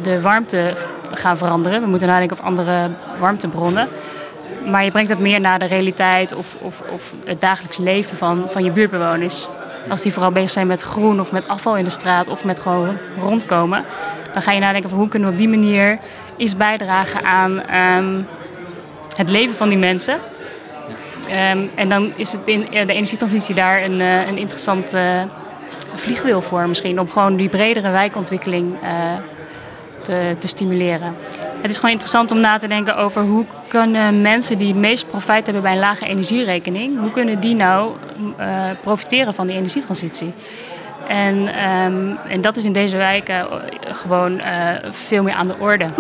de 0.03 0.21
warmte 0.21 0.75
gaan 1.13 1.39
veranderen. 1.39 1.81
We 1.83 1.89
moeten 1.89 2.09
nadenken 2.09 2.37
over 2.37 2.49
andere 2.49 2.91
warmtebronnen. 3.19 3.89
Maar 4.71 4.85
je 4.85 4.91
brengt 4.91 5.11
het 5.11 5.19
meer 5.19 5.41
naar 5.41 5.59
de 5.59 5.67
realiteit 5.67 6.35
of, 6.35 6.57
of, 6.61 6.83
of 6.93 7.15
het 7.27 7.41
dagelijks 7.41 7.79
leven 7.79 8.17
van, 8.17 8.45
van 8.49 8.65
je 8.65 8.71
buurtbewoners. 8.71 9.49
Als 9.89 10.03
die 10.03 10.13
vooral 10.13 10.31
bezig 10.31 10.51
zijn 10.51 10.67
met 10.67 10.83
groen 10.83 11.21
of 11.21 11.33
met 11.33 11.49
afval 11.49 11.77
in 11.77 11.85
de 11.85 11.91
straat 11.91 12.29
of 12.29 12.45
met 12.45 12.59
gewoon 12.59 12.97
rondkomen, 13.21 13.85
dan 14.33 14.43
ga 14.43 14.53
je 14.53 14.61
nadenken 14.61 14.91
van 14.91 14.99
hoe 14.99 15.09
kunnen 15.09 15.29
we 15.29 15.35
op 15.35 15.41
die 15.41 15.49
manier 15.49 15.99
iets 16.37 16.57
bijdragen 16.57 17.25
aan 17.25 17.75
um, 17.97 18.27
het 19.17 19.31
leven 19.31 19.55
van 19.55 19.69
die 19.69 19.79
mensen. 19.79 20.15
Um, 21.25 21.71
en 21.75 21.89
dan 21.89 22.13
is 22.17 22.33
het 22.33 22.41
in, 22.45 22.61
de 22.71 22.93
energietransitie 22.93 23.55
daar 23.55 23.83
een, 23.83 24.01
uh, 24.01 24.27
een 24.27 24.39
interessant 24.39 24.95
uh, 24.95 25.23
vliegwiel 25.95 26.41
voor 26.41 26.69
misschien. 26.69 27.01
Om 27.01 27.09
gewoon 27.09 27.37
die 27.37 27.49
bredere 27.49 27.91
wijkontwikkeling 27.91 28.77
te, 30.07 30.37
te, 30.39 30.49
stimuleren. 30.49 31.15
Het 31.61 31.71
is 31.71 31.77
gewoon 31.77 31.91
interessant 31.91 32.31
om 32.31 32.41
na 32.41 32.57
te 32.57 32.69
denken 32.69 32.97
over 32.97 33.23
hoe 33.23 33.45
kunnen 33.69 34.23
mensen 34.23 34.59
die 34.59 34.69
het 34.69 34.77
meest 34.77 35.07
profijt 35.07 35.45
hebben 35.45 35.63
bij 35.63 35.73
een 35.73 35.79
lage 35.79 36.07
energierekening, 36.07 37.01
hoe 37.01 37.11
kunnen 37.11 37.41
die 37.41 37.55
nou 37.55 37.93
profiteren 38.83 39.35
van 39.35 39.47
die 39.47 39.57
energietransitie? 39.57 40.33
En, 41.09 41.53
ehm, 41.53 42.15
en 42.29 42.41
dat 42.41 42.57
is 42.57 42.65
in 42.65 42.73
deze 42.73 42.97
wijken 42.97 43.47
gewoon 43.81 44.41
veel 44.91 45.23
meer 45.23 45.35
aan 45.35 45.49
de 45.49 45.59
orde. 45.59 45.91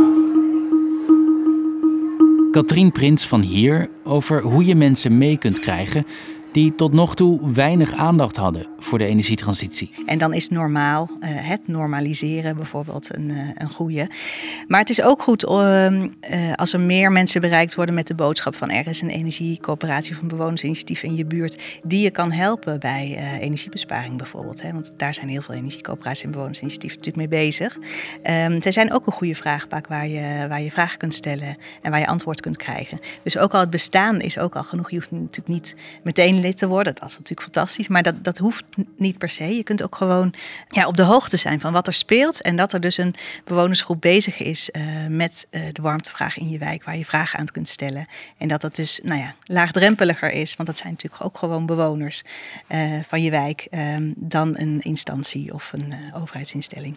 Katrien 2.51 2.93
Prins 2.93 3.27
van 3.27 3.41
hier 3.43 3.89
over 4.05 4.43
hoe 4.43 4.65
je 4.65 4.75
mensen 4.75 5.19
mee 5.19 5.39
kunt 5.39 5.59
krijgen 5.59 6.07
die 6.57 6.75
tot 6.75 6.93
nog 6.93 7.15
toe 7.15 7.53
weinig 7.53 7.93
aandacht 7.93 8.37
hadden 8.37 8.67
voor 8.79 8.99
de 8.99 9.05
energietransitie. 9.05 9.91
En 10.07 10.19
dan 10.19 10.33
is 10.33 10.49
normaal, 10.49 11.11
uh, 11.21 11.29
het 11.31 11.69
normaliseren 11.69 12.57
bijvoorbeeld, 12.57 13.17
een, 13.17 13.29
uh, 13.29 13.49
een 13.55 13.69
goede. 13.69 14.11
Maar 14.69 14.81
het 14.81 14.91
is 14.91 15.03
ook 15.03 15.23
goed 15.23 15.45
uh, 15.45 15.93
als 16.55 16.73
er 16.73 16.81
meer 16.81 17.13
mensen 17.13 17.41
bereikt 17.41 17.75
worden 17.75 17.95
met 17.95 18.07
de 18.07 18.15
boodschap 18.15 18.57
van 18.57 18.71
er 18.71 18.87
is 18.87 19.01
een 19.01 19.11
energiecoöperatie 19.11 20.15
of 20.15 20.23
een 20.23 20.29
bewonersinitiatief 20.29 21.03
in 21.03 21.15
je 21.15 21.25
buurt 21.25 21.63
die 21.83 22.01
je 22.01 22.11
kan 22.11 22.33
helpen 22.33 22.81
bij 22.81 23.39
energiebesparing 23.41 24.17
bijvoorbeeld. 24.17 24.63
Hè? 24.63 24.73
Want 24.73 24.93
daar 24.97 25.15
zijn 25.15 25.29
heel 25.29 25.43
veel 25.43 25.55
energiecoöperaties 25.55 26.25
en 26.25 26.31
bewonersinitiatieven 26.31 26.99
natuurlijk 26.99 27.31
mee 27.31 27.41
bezig. 27.41 27.77
Um, 27.77 28.63
zij 28.63 28.73
zijn 28.73 28.93
ook 28.93 29.07
een 29.07 29.13
goede 29.13 29.35
vraagpak 29.35 29.87
waar 29.87 30.09
je, 30.09 30.47
waar 30.49 30.63
je 30.63 30.71
vragen 30.71 30.99
kunt 30.99 31.15
stellen 31.15 31.57
en 31.83 31.91
waar 31.91 32.01
je 32.01 32.07
antwoord 32.07 32.41
kunt 32.41 32.57
krijgen. 32.57 33.01
Dus 33.23 33.39
ook 33.39 33.55
al 33.55 33.61
het 33.61 33.71
bestaan 33.71 34.21
is 34.21 34.39
ook 34.39 34.57
al 34.57 34.65
genoeg. 34.65 34.91
Je 34.91 34.97
hoeft 34.97 35.11
natuurlijk 35.11 35.49
niet 35.49 35.75
meteen 36.03 36.45
te 36.55 36.69
worden. 36.69 36.95
Dat 36.95 37.05
is 37.05 37.13
natuurlijk 37.13 37.43
fantastisch, 37.43 37.89
maar 37.89 38.03
dat, 38.03 38.25
dat 38.25 38.39
hoeft 38.39 38.65
niet 38.97 39.19
per 39.19 39.29
se. 39.29 39.57
Je 39.57 39.63
kunt 39.63 39.83
ook 39.83 39.97
gewoon 39.97 40.35
ja, 40.69 40.87
op 40.87 40.97
de 40.97 41.03
hoogte 41.03 41.37
zijn 41.37 41.61
van 41.61 41.73
wat 41.73 41.87
er 41.87 41.93
speelt. 41.93 42.43
En 42.43 42.57
dat 42.57 42.73
er 42.73 42.81
dus 42.81 42.97
een 42.97 43.15
bewonersgroep 43.45 44.01
bezig 44.01 44.39
is 44.39 44.71
uh, 44.73 44.83
met 45.09 45.47
uh, 45.51 45.63
de 45.73 45.83
warmtevraag 45.83 46.39
in 46.39 46.49
je 46.49 46.59
wijk, 46.59 46.85
waar 46.85 46.97
je 46.97 47.05
vragen 47.05 47.39
aan 47.39 47.47
kunt 47.47 47.69
stellen. 47.69 48.07
En 48.39 48.49
dat 48.49 48.61
dat 48.61 48.75
dus 48.75 49.01
nou 49.03 49.21
ja, 49.21 49.35
laagdrempeliger 49.45 50.33
is, 50.33 50.57
want 50.57 50.69
dat 50.69 50.79
zijn 50.79 50.93
natuurlijk 50.93 51.25
ook 51.25 51.39
gewoon 51.39 51.67
bewoners 51.67 52.23
uh, 52.69 53.01
van 53.07 53.23
je 53.23 53.31
wijk, 53.31 53.69
dan 54.17 54.59
een 54.59 54.81
instantie 54.81 55.55
of 55.55 55.73
een 55.73 55.95
overheidsinstelling. 56.15 56.97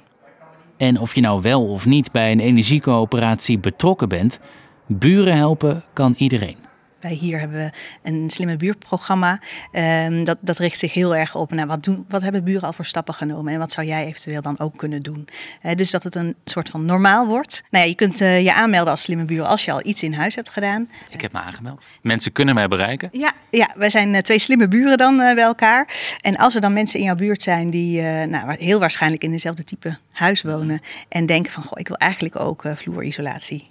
En 0.78 1.00
of 1.00 1.16
je 1.16 1.22
nou 1.22 1.42
wel 1.42 1.68
of 1.68 1.86
niet 1.86 2.12
bij 2.12 2.32
een 2.32 2.40
energiecoöperatie 2.40 3.60
betrokken 3.60 4.10
bent, 4.10 4.40
buren 4.88 5.36
helpen 5.36 5.84
kan 5.94 6.14
iedereen. 6.18 6.69
Wij 7.02 7.14
hier 7.14 7.40
hebben 7.40 7.58
we 7.58 7.72
een 8.10 8.30
slimme 8.30 8.56
buurtprogramma. 8.56 9.42
Um, 9.72 10.24
dat, 10.24 10.38
dat 10.42 10.58
richt 10.58 10.80
zich 10.80 10.94
heel 10.94 11.16
erg 11.16 11.36
op 11.36 11.52
naar 11.52 11.68
wat, 11.68 11.84
doen, 11.84 12.06
wat 12.10 12.22
hebben 12.22 12.44
buren 12.44 12.62
al 12.62 12.74
voor 12.74 12.86
stappen 12.86 13.14
genomen 13.14 13.54
en 13.54 13.60
wat 13.60 13.72
zou 13.72 13.88
jij 13.88 14.06
eventueel 14.06 14.42
dan 14.42 14.60
ook 14.60 14.78
kunnen 14.78 15.02
doen. 15.02 15.28
Uh, 15.64 15.72
dus 15.76 15.92
dat 15.92 16.04
het 16.04 16.16
een 16.16 16.36
soort 16.44 16.70
van 16.70 16.86
normaal 16.86 17.28
wordt. 17.28 17.64
Nou 17.70 17.84
ja, 17.84 17.90
je 17.90 17.96
kunt 17.96 18.22
uh, 18.22 18.42
je 18.42 18.54
aanmelden 18.54 18.92
als 18.92 19.02
slimme 19.02 19.26
buur 19.26 19.44
als 19.44 19.66
je 19.66 19.72
al 19.72 19.86
iets 19.86 20.04
in 20.04 20.14
huis 20.14 20.36
hebt 20.36 20.50
gedaan. 20.50 20.90
Ik 21.10 21.22
heb 21.22 21.32
me 21.32 21.40
aangemeld. 21.40 21.88
Mensen 22.02 22.32
kunnen 22.32 22.56
mij 22.56 22.68
bereiken. 22.68 23.10
Ja, 23.12 23.32
ja 23.50 23.70
wij 23.76 23.90
zijn 23.90 24.14
uh, 24.14 24.20
twee 24.20 24.40
slimme 24.40 24.68
buren 24.68 24.98
dan 24.98 25.18
bij 25.18 25.38
elkaar. 25.38 25.88
En 26.22 26.38
als 26.38 26.56
er 26.56 26.62
dan 26.62 26.74
mensen 26.74 27.00
in 27.00 27.06
jouw 27.06 27.16
buurt 27.16 27.42
zijn 27.42 27.70
die 27.70 28.02
nou, 28.02 28.56
heel 28.60 28.80
waarschijnlijk 28.80 29.24
in 29.24 29.32
dezelfde 29.32 29.64
type 29.64 29.98
huis 30.12 30.42
wonen 30.42 30.82
en 31.10 31.26
denken 31.26 31.52
van 31.52 31.64
goh, 31.64 31.80
ik 31.80 31.88
wil 31.88 31.98
eigenlijk 31.98 32.40
ook 32.40 32.64
vloerisolatie 32.76 33.68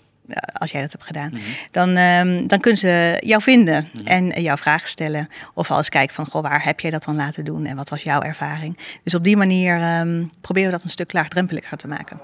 als 0.53 0.71
jij 0.71 0.81
dat 0.81 0.93
hebt 0.93 1.05
gedaan, 1.05 1.31
mhm. 1.31 1.41
dan, 1.71 1.97
um, 1.97 2.47
dan 2.47 2.61
kunnen 2.61 2.81
ze 2.81 3.17
jou 3.21 3.43
vinden 3.43 3.89
mhm. 3.93 4.07
en 4.07 4.43
jouw 4.43 4.57
vragen 4.57 4.89
stellen. 4.89 5.29
Of 5.55 5.71
als 5.71 5.89
kijken 5.89 6.15
van, 6.15 6.27
goh, 6.27 6.43
waar 6.43 6.65
heb 6.65 6.81
jij 6.81 6.91
dat 6.91 7.05
dan 7.05 7.17
laten 7.17 7.45
doen 7.45 7.65
en 7.65 7.77
wat 7.77 7.89
was 7.89 8.03
jouw 8.03 8.21
ervaring? 8.21 8.79
Dus 9.03 9.15
op 9.15 9.25
die 9.25 9.37
manier 9.37 9.99
um, 10.01 10.31
proberen 10.41 10.69
we 10.69 10.75
dat 10.75 10.85
een 10.85 10.91
stuk 10.91 11.13
laagdrempeliger 11.13 11.77
te 11.77 11.89
maken. 11.89 12.21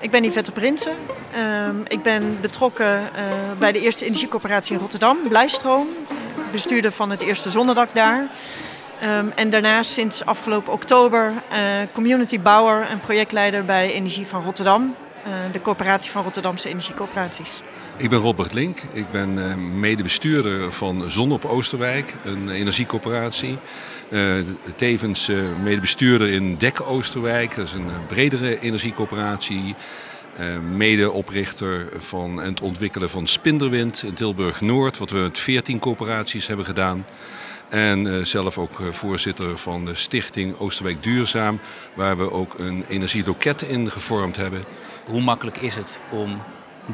Ik 0.00 0.10
ben 0.10 0.24
Yvette 0.24 0.52
Prinsen. 0.52 0.96
Um, 1.38 1.82
ik 1.88 2.02
ben 2.02 2.40
betrokken 2.40 3.00
uh, 3.00 3.08
bij 3.58 3.72
de 3.72 3.80
eerste 3.80 4.04
energiecoöperatie 4.04 4.74
in 4.74 4.80
Rotterdam, 4.80 5.18
Blijstroom. 5.28 5.88
Bestuurder 6.52 6.92
van 6.92 7.10
het 7.10 7.22
eerste 7.22 7.50
zonnedak 7.50 7.94
daar. 7.94 8.28
Um, 9.04 9.32
en 9.34 9.50
daarnaast 9.50 9.90
sinds 9.90 10.24
afgelopen 10.24 10.72
oktober 10.72 11.32
uh, 11.52 11.58
community 11.92 12.40
bouwer 12.40 12.86
en 12.86 13.00
projectleider 13.00 13.64
bij 13.64 13.92
Energie 13.92 14.26
van 14.26 14.42
Rotterdam. 14.42 14.94
Eh, 15.26 15.32
de 15.52 15.60
coöperatie 15.60 16.10
van 16.10 16.22
Rotterdamse 16.22 16.68
Energiecoöperaties. 16.68 17.62
Ik 17.96 18.10
ben 18.10 18.18
Robert 18.18 18.52
Link. 18.52 18.78
Ik 18.92 19.10
ben 19.10 19.38
uh, 19.38 19.54
medebestuurder 19.54 20.72
van 20.72 21.10
Zon 21.10 21.32
op 21.32 21.44
Oosterwijk, 21.44 22.14
een 22.24 22.48
energiecoöperatie. 22.48 23.58
Uh, 24.10 24.34
tevens 24.76 25.30
medebestuurder 25.62 26.28
in 26.28 26.56
Dek 26.56 26.80
Oosterwijk, 26.80 27.56
dat 27.56 27.66
is 27.66 27.72
een 27.72 27.90
bredere 28.08 28.60
energiecoöperatie. 28.60 29.74
medeoprichter 30.76 31.88
van 31.98 32.36
het 32.36 32.60
ontwikkelen 32.60 33.10
van 33.10 33.26
Spinderwind 33.26 34.02
in 34.02 34.14
Tilburg 34.14 34.60
Noord, 34.60 34.98
wat 34.98 35.10
we 35.10 35.18
met 35.18 35.38
14 35.38 35.78
coöperaties 35.78 36.46
hebben 36.46 36.66
gedaan. 36.66 37.04
En 37.68 38.06
uh, 38.06 38.24
zelf 38.24 38.58
ook 38.58 38.78
uh, 38.78 38.92
voorzitter 38.92 39.58
van 39.58 39.84
de 39.84 39.94
stichting 39.94 40.58
Oosterwijk 40.58 41.02
Duurzaam, 41.02 41.60
waar 41.94 42.16
we 42.16 42.32
ook 42.32 42.58
een 42.58 42.84
energieloket 42.88 43.62
in 43.62 43.90
gevormd 43.90 44.36
hebben. 44.36 44.64
Hoe 45.04 45.20
makkelijk 45.20 45.56
is 45.58 45.74
het 45.74 46.00
om 46.10 46.42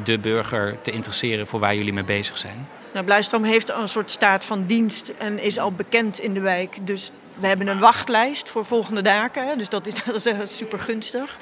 de 0.03 0.19
burger 0.19 0.81
te 0.81 0.91
interesseren 0.91 1.47
voor 1.47 1.59
waar 1.59 1.75
jullie 1.75 1.93
mee 1.93 2.03
bezig 2.03 2.37
zijn? 2.37 2.67
Nou, 2.93 3.05
Blijstroom 3.05 3.43
heeft 3.43 3.71
een 3.71 3.87
soort 3.87 4.11
staat 4.11 4.45
van 4.45 4.65
dienst 4.65 5.13
en 5.17 5.39
is 5.39 5.59
al 5.59 5.71
bekend 5.71 6.19
in 6.19 6.33
de 6.33 6.39
wijk. 6.39 6.77
Dus 6.81 7.11
we 7.39 7.47
hebben 7.47 7.67
een 7.67 7.79
wachtlijst 7.79 8.49
voor 8.49 8.65
volgende 8.65 9.01
daken. 9.01 9.57
Dus 9.57 9.69
dat 9.69 9.87
is, 9.87 10.03
dat 10.25 10.25
is 10.25 10.57
super 10.57 10.79
gunstig. 10.79 11.37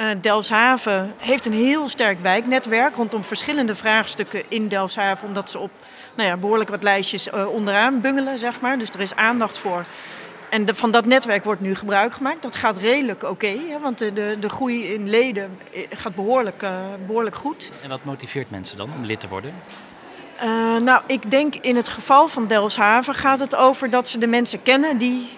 Uh, 0.00 0.06
Delfshaven 0.20 1.14
heeft 1.16 1.46
een 1.46 1.52
heel 1.52 1.88
sterk 1.88 2.20
wijknetwerk 2.20 2.94
rondom 2.94 3.24
verschillende 3.24 3.74
vraagstukken 3.74 4.42
in 4.48 4.68
Delfshaven. 4.68 5.26
Omdat 5.28 5.50
ze 5.50 5.58
op 5.58 5.70
nou 6.14 6.28
ja, 6.28 6.36
behoorlijk 6.36 6.70
wat 6.70 6.82
lijstjes 6.82 7.28
uh, 7.28 7.48
onderaan 7.48 8.00
bungelen, 8.00 8.38
zeg 8.38 8.60
maar. 8.60 8.78
Dus 8.78 8.90
er 8.90 9.00
is 9.00 9.14
aandacht 9.14 9.58
voor. 9.58 9.84
En 10.50 10.64
de, 10.64 10.74
van 10.74 10.90
dat 10.90 11.04
netwerk 11.04 11.44
wordt 11.44 11.60
nu 11.60 11.74
gebruik 11.74 12.12
gemaakt. 12.12 12.42
Dat 12.42 12.56
gaat 12.56 12.78
redelijk 12.78 13.22
oké, 13.22 13.32
okay, 13.32 13.78
want 13.82 13.98
de, 13.98 14.12
de, 14.12 14.36
de, 14.40 14.48
groei 14.48 14.92
in 14.92 15.10
leden 15.10 15.58
eh, 15.72 15.82
gaat 15.90 16.14
behoorlijk, 16.14 16.62
uh, 16.62 16.70
behoorlijk 17.06 17.36
goed. 17.36 17.70
En 17.82 17.88
wat 17.88 18.04
motiveert 18.04 18.50
mensen 18.50 18.76
dan 18.76 18.92
om 18.92 19.04
lid 19.04 19.20
te 19.20 19.28
worden? 19.28 19.54
Nou, 20.82 21.02
ik 21.06 21.30
denk 21.30 21.54
in 21.54 21.76
het 21.76 21.88
geval 21.88 22.28
van 22.28 22.46
Delfshaven 22.46 23.14
gaat 23.14 23.40
het 23.40 23.54
over 23.54 23.90
dat 23.90 24.08
ze 24.08 24.18
de 24.18 24.26
mensen 24.26 24.62
kennen 24.62 24.98
die 24.98 25.28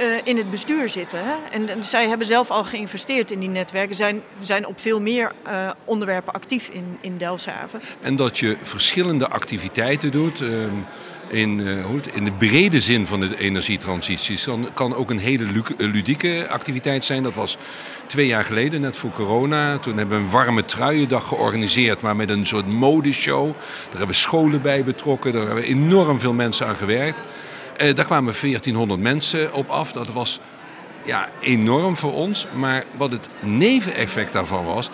uh, 0.00 0.16
in 0.24 0.36
het 0.36 0.50
bestuur 0.50 0.88
zitten. 0.88 1.18
Hè? 1.24 1.34
En, 1.50 1.84
zij 1.84 2.08
hebben 2.08 2.26
zelf 2.26 2.50
al 2.50 2.62
geïnvesteerd 2.62 3.30
in 3.30 3.38
die 3.38 3.48
netwerken, 3.48 3.96
zijn, 3.96 4.22
zijn 4.42 4.66
op 4.66 4.80
veel 4.80 5.00
meer 5.00 5.32
uh, 5.46 5.70
onderwerpen 5.84 6.32
actief 6.32 6.68
in, 6.68 6.98
in 7.00 7.16
Delfshaven. 7.16 7.80
En 8.00 8.16
dat 8.16 8.38
je 8.38 8.56
verschillende 8.62 9.28
activiteiten 9.28 10.10
doet. 10.10 10.40
Uh, 10.40 10.64
in, 11.32 11.58
uh, 11.58 11.84
in 12.12 12.24
de 12.24 12.32
brede 12.32 12.80
zin 12.80 13.06
van 13.06 13.20
de 13.20 13.38
energietransities. 13.38 14.44
Dan 14.44 14.68
kan 14.74 14.94
ook 14.94 15.10
een 15.10 15.18
hele 15.18 15.64
ludieke 15.78 16.46
activiteit 16.48 17.04
zijn. 17.04 17.22
Dat 17.22 17.34
was 17.34 17.56
twee 18.06 18.26
jaar 18.26 18.44
geleden, 18.44 18.80
net 18.80 18.96
voor 18.96 19.10
corona. 19.10 19.78
Toen 19.78 19.96
hebben 19.96 20.18
we 20.18 20.24
een 20.24 20.30
warme 20.30 20.64
truiendag 20.64 21.28
georganiseerd, 21.28 22.00
maar 22.00 22.16
met 22.16 22.30
een 22.30 22.46
soort 22.46 22.66
modeshow. 22.66 23.46
Daar 23.46 23.88
hebben 23.90 24.06
we 24.06 24.14
scholen 24.14 24.62
bij 24.62 24.84
betrokken. 24.84 25.32
Daar 25.32 25.42
hebben 25.42 25.62
we 25.62 25.68
enorm 25.68 26.20
veel 26.20 26.32
mensen 26.32 26.66
aan 26.66 26.76
gewerkt. 26.76 27.22
Uh, 27.76 27.94
daar 27.94 28.04
kwamen 28.04 28.34
1400 28.40 29.00
mensen 29.00 29.52
op 29.52 29.68
af. 29.68 29.92
Dat 29.92 30.12
was 30.12 30.40
ja, 31.04 31.28
enorm 31.40 31.96
voor 31.96 32.12
ons. 32.12 32.46
Maar 32.54 32.84
wat 32.96 33.10
het 33.10 33.28
neveneffect 33.40 34.32
daarvan 34.32 34.64
was, 34.64 34.90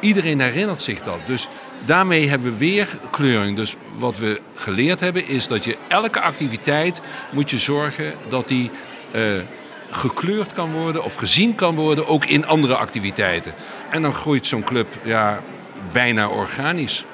iedereen 0.00 0.40
herinnert 0.40 0.82
zich 0.82 1.00
dat. 1.00 1.18
Dus 1.26 1.48
daarmee 1.84 2.28
hebben 2.28 2.52
we 2.52 2.58
weer 2.58 2.98
kleuring. 3.10 3.56
Dus 3.56 3.76
wat 3.98 4.18
we 4.18 4.40
geleerd 4.54 5.00
hebben 5.00 5.28
is 5.28 5.46
dat 5.46 5.64
je 5.64 5.76
elke 5.88 6.20
activiteit 6.20 7.00
moet 7.30 7.50
je 7.50 7.58
zorgen 7.58 8.14
dat 8.28 8.48
die 8.48 8.70
uh, 9.14 9.40
gekleurd 9.90 10.52
kan 10.52 10.72
worden 10.72 11.04
of 11.04 11.14
gezien 11.14 11.54
kan 11.54 11.74
worden, 11.74 12.06
ook 12.06 12.24
in 12.24 12.46
andere 12.46 12.76
activiteiten. 12.76 13.54
En 13.90 14.02
dan 14.02 14.12
groeit 14.12 14.46
zo'n 14.46 14.64
club 14.64 14.98
ja, 15.04 15.42
bijna 15.92 16.28
organisch. 16.28 17.04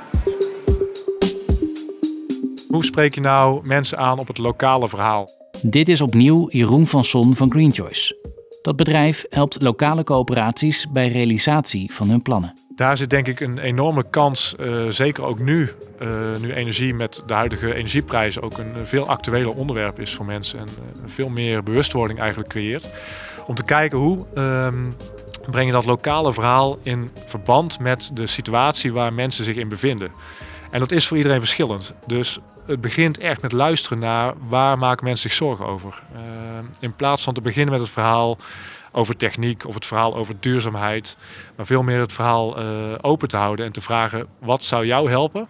Hoe 2.73 2.85
spreek 2.85 3.15
je 3.15 3.21
nou 3.21 3.67
mensen 3.67 3.99
aan 3.99 4.19
op 4.19 4.27
het 4.27 4.39
lokale 4.39 4.89
verhaal? 4.89 5.31
Dit 5.63 5.89
is 5.89 6.01
opnieuw 6.01 6.49
Jeroen 6.51 6.87
van 6.87 7.05
Son 7.05 7.35
van 7.35 7.51
Green 7.51 7.73
Choice. 7.73 8.17
Dat 8.63 8.77
bedrijf 8.77 9.25
helpt 9.29 9.63
lokale 9.63 10.05
coöperaties 10.05 10.87
bij 10.91 11.09
realisatie 11.09 11.93
van 11.93 12.09
hun 12.09 12.23
plannen. 12.23 12.53
Daar 12.77 12.97
zit 12.97 13.11
denk 13.11 13.29
ik 13.29 13.41
een 13.41 13.59
enorme 13.59 14.05
kans, 14.11 14.55
uh, 14.61 14.89
zeker 14.89 15.25
ook 15.25 15.39
nu, 15.39 15.71
uh, 16.03 16.09
nu 16.41 16.53
energie 16.53 16.95
met 16.95 17.23
de 17.27 17.33
huidige 17.33 17.75
energieprijzen 17.75 18.43
ook 18.43 18.59
een 18.59 18.87
veel 18.87 19.09
actueler 19.09 19.55
onderwerp 19.55 20.01
is 20.01 20.15
voor 20.15 20.27
mensen 20.27 20.59
en 20.59 20.67
uh, 20.67 21.03
veel 21.07 21.29
meer 21.29 21.63
bewustwording 21.63 22.19
eigenlijk 22.19 22.49
creëert. 22.49 22.89
Om 23.47 23.55
te 23.55 23.65
kijken 23.65 23.99
hoe 23.99 24.27
um, 24.37 24.95
breng 25.51 25.67
je 25.67 25.73
dat 25.73 25.85
lokale 25.85 26.33
verhaal 26.33 26.79
in 26.83 27.11
verband 27.25 27.81
met 27.81 28.11
de 28.15 28.27
situatie 28.27 28.93
waar 28.93 29.13
mensen 29.13 29.45
zich 29.45 29.57
in 29.57 29.69
bevinden. 29.69 30.11
En 30.71 30.81
dat 30.81 30.91
is 30.91 31.09
voor 31.09 31.17
iedereen 31.17 31.39
verschillend. 31.39 31.95
Dus 32.07 32.39
het 32.67 32.81
begint 32.81 33.19
echt 33.19 33.43
met 33.43 33.53
luisteren 33.53 33.99
naar 33.99 34.35
waar 34.49 34.79
maken 34.79 35.05
mensen 35.05 35.31
zich 35.31 35.39
zorgen 35.39 35.67
over. 35.67 36.03
Uh, 36.15 36.21
in 36.81 36.97
plaats 36.97 37.23
van 37.23 37.35
te 37.35 37.41
beginnen 37.41 37.73
met 37.73 37.81
het 37.81 37.91
verhaal 37.91 38.39
over 38.93 39.17
techniek 39.17 39.67
of 39.67 39.75
het 39.75 39.87
verhaal 39.87 40.17
over 40.17 40.35
duurzaamheid, 40.41 41.17
maar 41.57 41.67
veel 41.67 41.83
meer 41.83 42.01
het 42.01 42.13
verhaal 42.13 42.59
uh, 42.59 42.65
open 43.01 43.29
te 43.29 43.37
houden 43.37 43.67
en 43.67 43.73
te 43.73 43.81
vragen 43.81 44.27
wat 44.39 44.65
zou 44.65 44.87
jou 44.87 45.11
helpen 45.11 45.49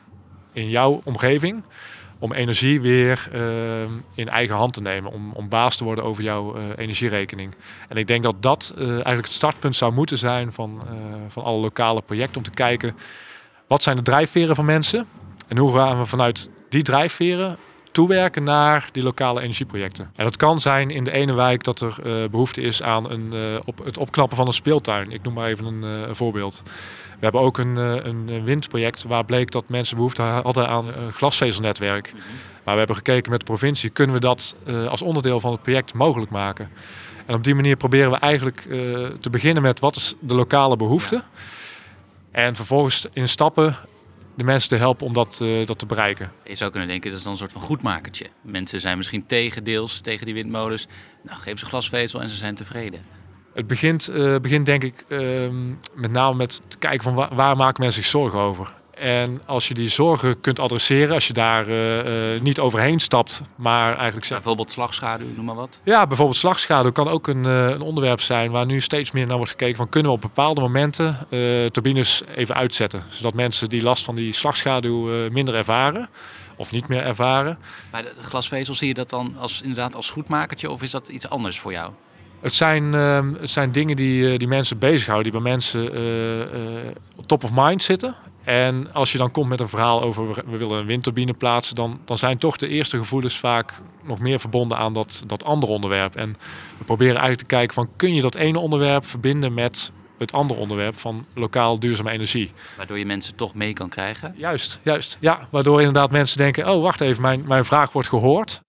in 0.52 0.68
jouw 0.68 1.00
omgeving 1.04 1.62
om 2.18 2.32
energie 2.32 2.80
weer 2.80 3.28
uh, 3.34 3.40
in 4.14 4.28
eigen 4.28 4.56
hand 4.56 4.72
te 4.72 4.80
nemen, 4.80 5.12
om, 5.12 5.32
om 5.32 5.48
baas 5.48 5.76
te 5.76 5.84
worden 5.84 6.04
over 6.04 6.22
jouw 6.22 6.56
energierekening. 6.76 7.54
En 7.88 7.96
ik 7.96 8.06
denk 8.06 8.22
dat 8.22 8.42
dat 8.42 8.74
eigenlijk 8.76 9.24
het 9.24 9.32
startpunt 9.32 9.76
zou 9.76 9.92
moeten 9.92 10.18
zijn 10.18 10.52
van, 10.52 10.82
van 11.28 11.42
alle 11.42 11.60
lokale 11.60 12.02
projecten, 12.02 12.36
om 12.36 12.42
te 12.42 12.50
kijken 12.50 12.96
wat 13.66 13.82
zijn 13.82 13.96
de 13.96 14.02
drijfveren 14.02 14.54
van 14.54 14.64
mensen 14.64 15.06
en 15.48 15.56
hoe 15.56 15.74
gaan 15.74 15.98
we 15.98 16.06
vanuit 16.06 16.50
die 16.72 16.82
drijfveren 16.82 17.56
toewerken 17.90 18.44
naar 18.44 18.88
die 18.92 19.02
lokale 19.02 19.40
energieprojecten. 19.40 20.10
En 20.16 20.24
dat 20.24 20.36
kan 20.36 20.60
zijn 20.60 20.90
in 20.90 21.04
de 21.04 21.10
ene 21.10 21.32
wijk 21.32 21.64
dat 21.64 21.80
er 21.80 21.96
uh, 22.04 22.12
behoefte 22.30 22.60
is 22.60 22.82
aan 22.82 23.10
een, 23.10 23.30
uh, 23.32 23.40
op 23.64 23.84
het 23.84 23.98
opknappen 23.98 24.36
van 24.36 24.46
een 24.46 24.52
speeltuin. 24.52 25.10
Ik 25.10 25.22
noem 25.22 25.34
maar 25.34 25.48
even 25.48 25.64
een, 25.64 25.82
uh, 25.82 26.08
een 26.08 26.16
voorbeeld. 26.16 26.62
We 26.64 27.28
hebben 27.28 27.40
ook 27.40 27.58
een, 27.58 27.76
een, 27.76 28.44
windproject 28.44 29.02
waar 29.02 29.24
bleek 29.24 29.50
dat 29.50 29.68
mensen 29.68 29.96
behoefte 29.96 30.22
hadden 30.22 30.68
aan 30.68 30.86
een 30.86 31.12
glasvezelnetwerk. 31.12 32.12
Maar 32.64 32.72
we 32.72 32.78
hebben 32.78 32.96
gekeken 32.96 33.30
met 33.30 33.40
de 33.40 33.46
provincie, 33.46 33.90
kunnen 33.90 34.14
we 34.14 34.20
dat 34.20 34.56
als 34.88 35.02
onderdeel 35.02 35.40
van 35.40 35.52
het 35.52 35.62
project 35.62 35.94
mogelijk 35.94 36.30
maken? 36.30 36.70
En 37.26 37.34
op 37.34 37.44
die 37.44 37.54
manier 37.54 37.76
proberen 37.76 38.10
we 38.10 38.16
eigenlijk 38.16 38.60
te 39.20 39.30
beginnen 39.30 39.62
met 39.62 39.80
wat 39.80 39.96
is 39.96 40.14
de 40.20 40.34
lokale 40.34 40.76
behoefte. 40.76 41.14
Ja. 41.14 41.22
En 42.30 42.56
vervolgens 42.56 43.06
in 43.12 43.28
stappen 43.28 43.76
de 44.42 44.48
mensen 44.48 44.68
te 44.68 44.76
helpen 44.76 45.06
om 45.06 45.12
dat, 45.12 45.40
uh, 45.42 45.66
dat 45.66 45.78
te 45.78 45.86
bereiken. 45.86 46.32
Je 46.44 46.54
zou 46.54 46.70
kunnen 46.70 46.88
denken, 46.88 47.10
dat 47.10 47.18
is 47.18 47.24
dan 47.24 47.32
een 47.32 47.38
soort 47.38 47.52
van 47.52 47.60
goedmakertje. 47.60 48.26
Mensen 48.40 48.80
zijn 48.80 48.96
misschien 48.96 49.26
tegen 49.26 49.64
deels, 49.64 50.00
tegen 50.00 50.26
die 50.26 50.34
windmolens. 50.34 50.86
Nou, 51.22 51.38
geef 51.38 51.58
ze 51.58 51.66
glasvezel 51.66 52.20
en 52.20 52.28
ze 52.28 52.36
zijn 52.36 52.54
tevreden. 52.54 53.04
Het 53.54 53.66
begint, 53.66 54.10
uh, 54.10 54.36
begint 54.36 54.66
denk 54.66 54.84
ik 54.84 55.04
uh, 55.08 55.20
met 55.94 56.10
name 56.10 56.36
met 56.36 56.62
te 56.68 56.78
kijken 56.78 57.02
van 57.02 57.14
waar, 57.14 57.34
waar 57.34 57.56
maken 57.56 57.82
mensen 57.82 58.02
zich 58.02 58.10
zorgen 58.10 58.38
over. 58.38 58.72
En 59.02 59.42
als 59.46 59.68
je 59.68 59.74
die 59.74 59.88
zorgen 59.88 60.40
kunt 60.40 60.58
adresseren, 60.58 61.14
als 61.14 61.26
je 61.26 61.32
daar 61.32 61.68
uh, 61.68 62.40
niet 62.40 62.58
overheen 62.58 63.00
stapt, 63.00 63.42
maar 63.56 63.94
eigenlijk 63.94 64.26
zegt... 64.26 64.40
Bijvoorbeeld 64.40 64.72
slagschaduw, 64.72 65.26
noem 65.36 65.44
maar 65.44 65.54
wat. 65.54 65.78
Ja, 65.82 66.06
bijvoorbeeld 66.06 66.38
slagschaduw 66.38 66.92
kan 66.92 67.08
ook 67.08 67.26
een, 67.26 67.44
uh, 67.44 67.68
een, 67.68 67.80
onderwerp 67.80 68.20
zijn 68.20 68.50
waar 68.50 68.66
nu 68.66 68.80
steeds 68.80 69.12
meer 69.12 69.26
naar 69.26 69.36
wordt 69.36 69.50
gekeken 69.50 69.76
van 69.76 69.88
kunnen 69.88 70.10
we 70.10 70.16
op 70.16 70.22
bepaalde 70.22 70.60
momenten 70.60 71.18
turbines 71.70 72.22
even 72.34 72.54
uitzetten. 72.54 73.04
Zodat 73.08 73.34
mensen 73.34 73.68
die 73.68 73.82
last 73.82 74.04
van 74.04 74.14
die 74.14 74.32
slagschaduw 74.32 75.30
minder 75.30 75.54
ervaren 75.54 76.08
of 76.56 76.72
niet 76.72 76.88
meer 76.88 77.02
ervaren. 77.02 77.58
Maar 77.90 78.02
de 78.02 78.12
glasvezel, 78.22 78.74
zie 78.74 78.88
je 78.88 78.94
dat 78.94 79.10
dan 79.10 79.34
als, 79.38 79.60
inderdaad 79.60 79.94
als 79.94 80.10
goedmakertje 80.10 80.70
of 80.70 80.82
is 80.82 80.90
dat 80.90 81.08
iets 81.08 81.28
anders 81.28 81.58
voor 81.58 81.72
jou? 81.72 81.92
Het 82.40 82.54
zijn, 82.54 82.84
uh, 82.94 83.20
het 83.40 83.50
zijn 83.50 83.72
dingen 83.72 83.96
die, 83.96 84.38
die 84.38 84.48
mensen 84.48 84.78
bezighouden, 84.78 85.32
die 85.32 85.40
bij 85.40 85.50
mensen 85.50 85.90
top 87.26 87.44
of 87.44 87.50
mind 87.54 87.82
zitten. 87.82 88.14
En 88.44 88.92
als 88.92 89.12
je 89.12 89.18
dan 89.18 89.30
komt 89.30 89.48
met 89.48 89.60
een 89.60 89.68
verhaal 89.68 90.02
over 90.02 90.28
we 90.50 90.56
willen 90.56 90.78
een 90.78 90.86
windturbine 90.86 91.32
plaatsen, 91.32 91.74
dan, 91.74 92.00
dan 92.04 92.18
zijn 92.18 92.38
toch 92.38 92.56
de 92.56 92.68
eerste 92.68 92.98
gevoelens 92.98 93.38
vaak 93.38 93.80
nog 94.02 94.18
meer 94.18 94.40
verbonden 94.40 94.78
aan 94.78 94.92
dat, 94.92 95.22
dat 95.26 95.44
andere 95.44 95.72
onderwerp. 95.72 96.16
En 96.16 96.36
we 96.78 96.84
proberen 96.84 97.12
eigenlijk 97.12 97.40
te 97.48 97.54
kijken 97.54 97.74
van 97.74 97.88
kun 97.96 98.14
je 98.14 98.22
dat 98.22 98.34
ene 98.34 98.58
onderwerp 98.58 99.06
verbinden 99.06 99.54
met 99.54 99.92
het 100.18 100.32
andere 100.32 100.60
onderwerp 100.60 100.98
van 100.98 101.26
lokaal 101.34 101.78
duurzame 101.78 102.10
energie. 102.10 102.52
Waardoor 102.76 102.98
je 102.98 103.06
mensen 103.06 103.34
toch 103.34 103.54
mee 103.54 103.72
kan 103.72 103.88
krijgen? 103.88 104.34
Juist, 104.36 104.80
juist. 104.82 105.16
Ja, 105.20 105.48
waardoor 105.50 105.78
inderdaad 105.78 106.10
mensen 106.10 106.38
denken, 106.38 106.70
oh 106.70 106.82
wacht 106.82 107.00
even, 107.00 107.22
mijn, 107.22 107.44
mijn 107.46 107.64
vraag 107.64 107.92
wordt 107.92 108.08
gehoord. 108.08 108.62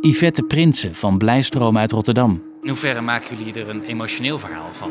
Yvette 0.00 0.42
Prinsen 0.42 0.94
van 0.94 1.18
Blijstroom 1.18 1.78
uit 1.78 1.92
Rotterdam. 1.92 2.42
In 2.62 2.68
hoeverre 2.68 3.00
maken 3.00 3.36
jullie 3.36 3.60
er 3.60 3.68
een 3.68 3.82
emotioneel 3.82 4.38
verhaal 4.38 4.72
van? 4.72 4.90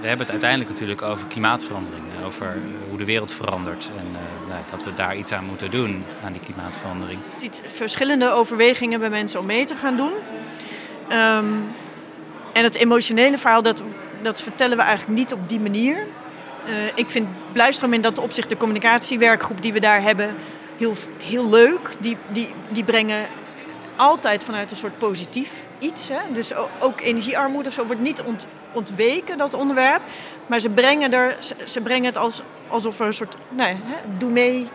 We 0.00 0.06
hebben 0.06 0.26
het 0.26 0.30
uiteindelijk 0.30 0.70
natuurlijk 0.70 1.02
over 1.02 1.26
klimaatverandering, 1.26 2.04
over 2.24 2.46
eh, 2.46 2.88
hoe 2.88 2.98
de 2.98 3.04
wereld 3.04 3.32
verandert 3.32 3.90
en 3.96 4.06
uh, 4.06 4.48
nou, 4.48 4.62
dat 4.70 4.84
we 4.84 4.94
daar 4.94 5.16
iets 5.16 5.32
aan 5.32 5.44
moeten 5.44 5.70
doen 5.70 6.04
aan 6.24 6.32
die 6.32 6.40
klimaatverandering. 6.40 7.20
Je 7.32 7.38
ziet 7.38 7.62
verschillende 7.66 8.30
overwegingen 8.30 9.00
bij 9.00 9.10
mensen 9.10 9.40
om 9.40 9.46
mee 9.46 9.64
te 9.64 9.74
gaan 9.74 9.96
doen. 9.96 10.12
Um, 11.12 11.68
en 12.52 12.64
het 12.64 12.74
emotionele 12.74 13.38
verhaal, 13.38 13.62
dat, 13.62 13.82
dat 14.22 14.42
vertellen 14.42 14.76
we 14.76 14.82
eigenlijk 14.82 15.18
niet 15.18 15.32
op 15.32 15.48
die 15.48 15.60
manier. 15.60 15.96
Uh, 15.96 16.72
ik 16.94 17.10
vind 17.10 17.28
Blijstroom 17.52 17.92
in 17.92 18.00
dat 18.00 18.18
opzicht 18.18 18.48
de 18.48 18.56
communicatiewerkgroep 18.56 19.62
die 19.62 19.72
we 19.72 19.80
daar 19.80 20.02
hebben 20.02 20.34
heel, 20.76 20.94
heel 21.18 21.50
leuk. 21.50 21.96
Die, 21.98 22.16
die, 22.28 22.52
die 22.68 22.84
brengen 22.84 23.26
altijd 23.96 24.44
vanuit 24.44 24.70
een 24.70 24.76
soort 24.76 24.98
positief 24.98 25.52
iets. 25.78 26.08
Hè? 26.08 26.32
Dus 26.32 26.54
ook 26.80 27.00
energiearmoede 27.00 27.68
of 27.68 27.74
zo 27.74 27.86
wordt 27.86 28.00
niet 28.00 28.22
ont, 28.22 28.46
ontweken, 28.72 29.38
dat 29.38 29.54
onderwerp. 29.54 30.02
Maar 30.46 30.60
ze 30.60 30.70
brengen, 30.70 31.12
er, 31.12 31.36
ze 31.64 31.80
brengen 31.80 32.04
het 32.04 32.16
als, 32.16 32.42
alsof 32.68 33.00
er 33.00 33.06
een 33.06 33.12
soort, 33.12 33.36
hè, 33.56 33.76
doe 34.18 34.30
mee, 34.30 34.66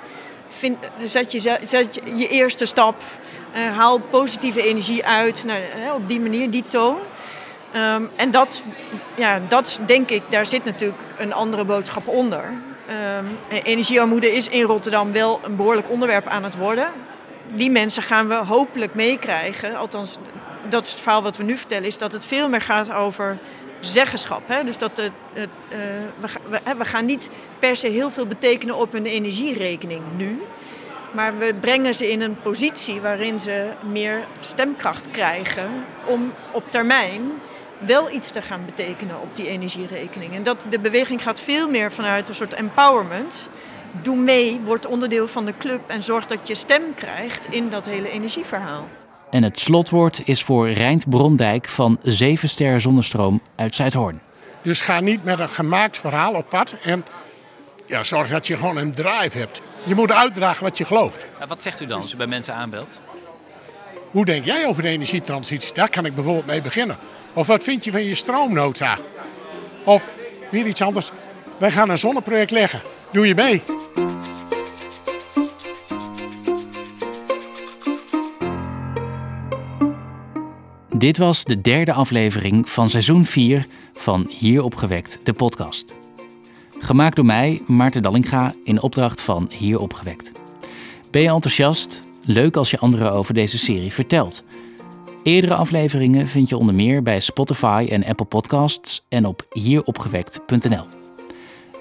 vind, 0.49 0.77
zet, 1.03 1.31
je, 1.31 1.39
zet 1.61 1.99
je, 2.15 2.27
eerste 2.27 2.65
stap, 2.65 3.03
uh, 3.55 3.77
haal 3.77 3.99
positieve 3.99 4.67
energie 4.67 5.05
uit. 5.05 5.43
Nou, 5.45 5.59
hè, 5.63 5.93
op 5.93 6.07
die 6.07 6.19
manier, 6.19 6.49
die 6.49 6.67
toon. 6.67 6.97
Um, 7.75 8.09
en 8.15 8.31
dat, 8.31 8.63
ja, 9.15 9.39
dat 9.47 9.79
denk 9.85 10.09
ik, 10.09 10.21
daar 10.29 10.45
zit 10.45 10.63
natuurlijk 10.63 11.01
een 11.17 11.33
andere 11.33 11.65
boodschap 11.65 12.07
onder. 12.07 12.43
Um, 13.17 13.37
energiearmoede 13.63 14.35
is 14.35 14.47
in 14.47 14.61
Rotterdam 14.61 15.11
wel 15.11 15.39
een 15.43 15.55
behoorlijk 15.55 15.89
onderwerp 15.89 16.27
aan 16.27 16.43
het 16.43 16.57
worden. 16.57 16.91
Die 17.53 17.71
mensen 17.71 18.03
gaan 18.03 18.27
we 18.27 18.33
hopelijk 18.33 18.93
meekrijgen. 18.93 19.75
Althans, 19.75 20.17
dat 20.69 20.85
is 20.85 20.91
het 20.91 21.01
verhaal 21.01 21.21
wat 21.21 21.37
we 21.37 21.43
nu 21.43 21.57
vertellen, 21.57 21.85
is 21.85 21.97
dat 21.97 22.11
het 22.11 22.25
veel 22.25 22.49
meer 22.49 22.61
gaat 22.61 22.93
over 22.93 23.37
zeggenschap. 23.87 24.41
Hè? 24.47 24.63
Dus 24.63 24.77
dat 24.77 24.99
uh, 24.99 25.05
we, 26.19 26.27
we, 26.49 26.59
we, 26.77 26.85
gaan 26.85 27.05
niet 27.05 27.29
per 27.59 27.75
se 27.75 27.87
heel 27.87 28.11
veel 28.11 28.25
betekenen 28.25 28.75
op 28.75 28.91
hun 28.91 29.05
energierekening 29.05 30.01
nu. 30.17 30.41
Maar 31.11 31.37
we 31.37 31.53
brengen 31.59 31.95
ze 31.95 32.11
in 32.11 32.21
een 32.21 32.41
positie 32.41 33.01
waarin 33.01 33.39
ze 33.39 33.73
meer 33.91 34.27
stemkracht 34.39 35.11
krijgen 35.11 35.69
om 36.05 36.33
op 36.51 36.69
termijn 36.69 37.21
wel 37.77 38.11
iets 38.11 38.29
te 38.29 38.41
gaan 38.41 38.65
betekenen 38.65 39.21
op 39.21 39.35
die 39.35 39.47
energierekening. 39.47 40.33
En 40.33 40.43
dat, 40.43 40.65
de 40.69 40.79
beweging 40.79 41.23
gaat 41.23 41.41
veel 41.41 41.69
meer 41.69 41.91
vanuit 41.91 42.29
een 42.29 42.35
soort 42.35 42.53
empowerment. 42.53 43.49
Doe 44.01 44.15
mee, 44.15 44.59
word 44.63 44.85
onderdeel 44.85 45.27
van 45.27 45.45
de 45.45 45.57
club 45.57 45.81
en 45.87 46.03
zorg 46.03 46.25
dat 46.25 46.47
je 46.47 46.55
stem 46.55 46.83
krijgt 46.95 47.47
in 47.49 47.69
dat 47.69 47.85
hele 47.85 48.09
energieverhaal. 48.09 48.87
En 49.35 49.43
het 49.43 49.59
slotwoord 49.59 50.21
is 50.25 50.43
voor 50.43 50.69
Rijnt 50.69 51.09
Brondijk 51.09 51.67
van 51.67 51.99
Zeven 52.03 52.49
Sterren 52.49 52.81
Zonnestroom 52.81 53.41
uit 53.55 53.75
Zuidhoorn. 53.75 54.21
Dus 54.61 54.81
ga 54.81 54.99
niet 54.99 55.23
met 55.23 55.39
een 55.39 55.49
gemaakt 55.49 55.97
verhaal 55.97 56.33
op 56.33 56.49
pad 56.49 56.75
en 56.83 57.05
ja, 57.87 58.03
zorg 58.03 58.29
dat 58.29 58.47
je 58.47 58.57
gewoon 58.57 58.77
een 58.77 58.91
drive 58.91 59.37
hebt. 59.37 59.61
Je 59.85 59.95
moet 59.95 60.11
uitdragen 60.11 60.63
wat 60.63 60.77
je 60.77 60.85
gelooft. 60.85 61.25
Ja, 61.39 61.47
wat 61.47 61.61
zegt 61.61 61.81
u 61.81 61.85
dan 61.85 62.01
als 62.01 62.13
u 62.13 62.17
bij 62.17 62.27
mensen 62.27 62.53
aanbelt? 62.53 62.99
Hoe 64.11 64.25
denk 64.25 64.45
jij 64.45 64.65
over 64.65 64.81
de 64.81 64.89
energietransitie? 64.89 65.73
Daar 65.73 65.89
kan 65.89 66.05
ik 66.05 66.15
bijvoorbeeld 66.15 66.45
mee 66.45 66.61
beginnen. 66.61 66.97
Of 67.33 67.47
wat 67.47 67.63
vind 67.63 67.83
je 67.83 67.91
van 67.91 68.03
je 68.03 68.15
stroomnota? 68.15 68.97
Of 69.83 70.11
weer 70.51 70.65
iets 70.65 70.81
anders. 70.81 71.11
Wij 71.57 71.71
gaan 71.71 71.89
een 71.89 71.97
zonneproject 71.97 72.51
leggen. 72.51 72.81
Doe 73.11 73.27
je 73.27 73.35
mee? 73.35 73.63
Dit 80.97 81.17
was 81.17 81.43
de 81.43 81.61
derde 81.61 81.93
aflevering 81.93 82.69
van 82.69 82.89
seizoen 82.89 83.25
4 83.25 83.67
van 83.93 84.29
Hier 84.37 84.63
Opgewekt, 84.63 85.19
de 85.23 85.33
podcast. 85.33 85.95
Gemaakt 86.79 87.15
door 87.15 87.25
mij, 87.25 87.61
Maarten 87.67 88.01
Dallinga, 88.01 88.53
in 88.63 88.81
opdracht 88.81 89.21
van 89.21 89.49
Hier 89.57 89.79
Opgewekt. 89.79 90.31
Ben 91.11 91.21
je 91.21 91.29
enthousiast? 91.29 92.05
Leuk 92.21 92.55
als 92.55 92.71
je 92.71 92.79
anderen 92.79 93.11
over 93.11 93.33
deze 93.33 93.57
serie 93.57 93.93
vertelt. 93.93 94.43
Eerdere 95.23 95.55
afleveringen 95.55 96.27
vind 96.27 96.49
je 96.49 96.57
onder 96.57 96.75
meer 96.75 97.03
bij 97.03 97.19
Spotify 97.19 97.87
en 97.89 98.05
Apple 98.05 98.25
Podcasts 98.25 99.03
en 99.09 99.25
op 99.25 99.45
hieropgewekt.nl. 99.49 100.85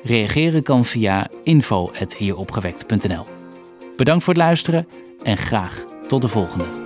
Reageren 0.02 0.62
kan 0.62 0.84
via 0.84 1.28
info.hieropgewekt.nl. 1.42 3.26
Bedankt 3.96 4.24
voor 4.24 4.34
het 4.34 4.42
luisteren 4.42 4.88
en 5.22 5.36
graag 5.36 5.84
tot 6.06 6.22
de 6.22 6.28
volgende. 6.28 6.83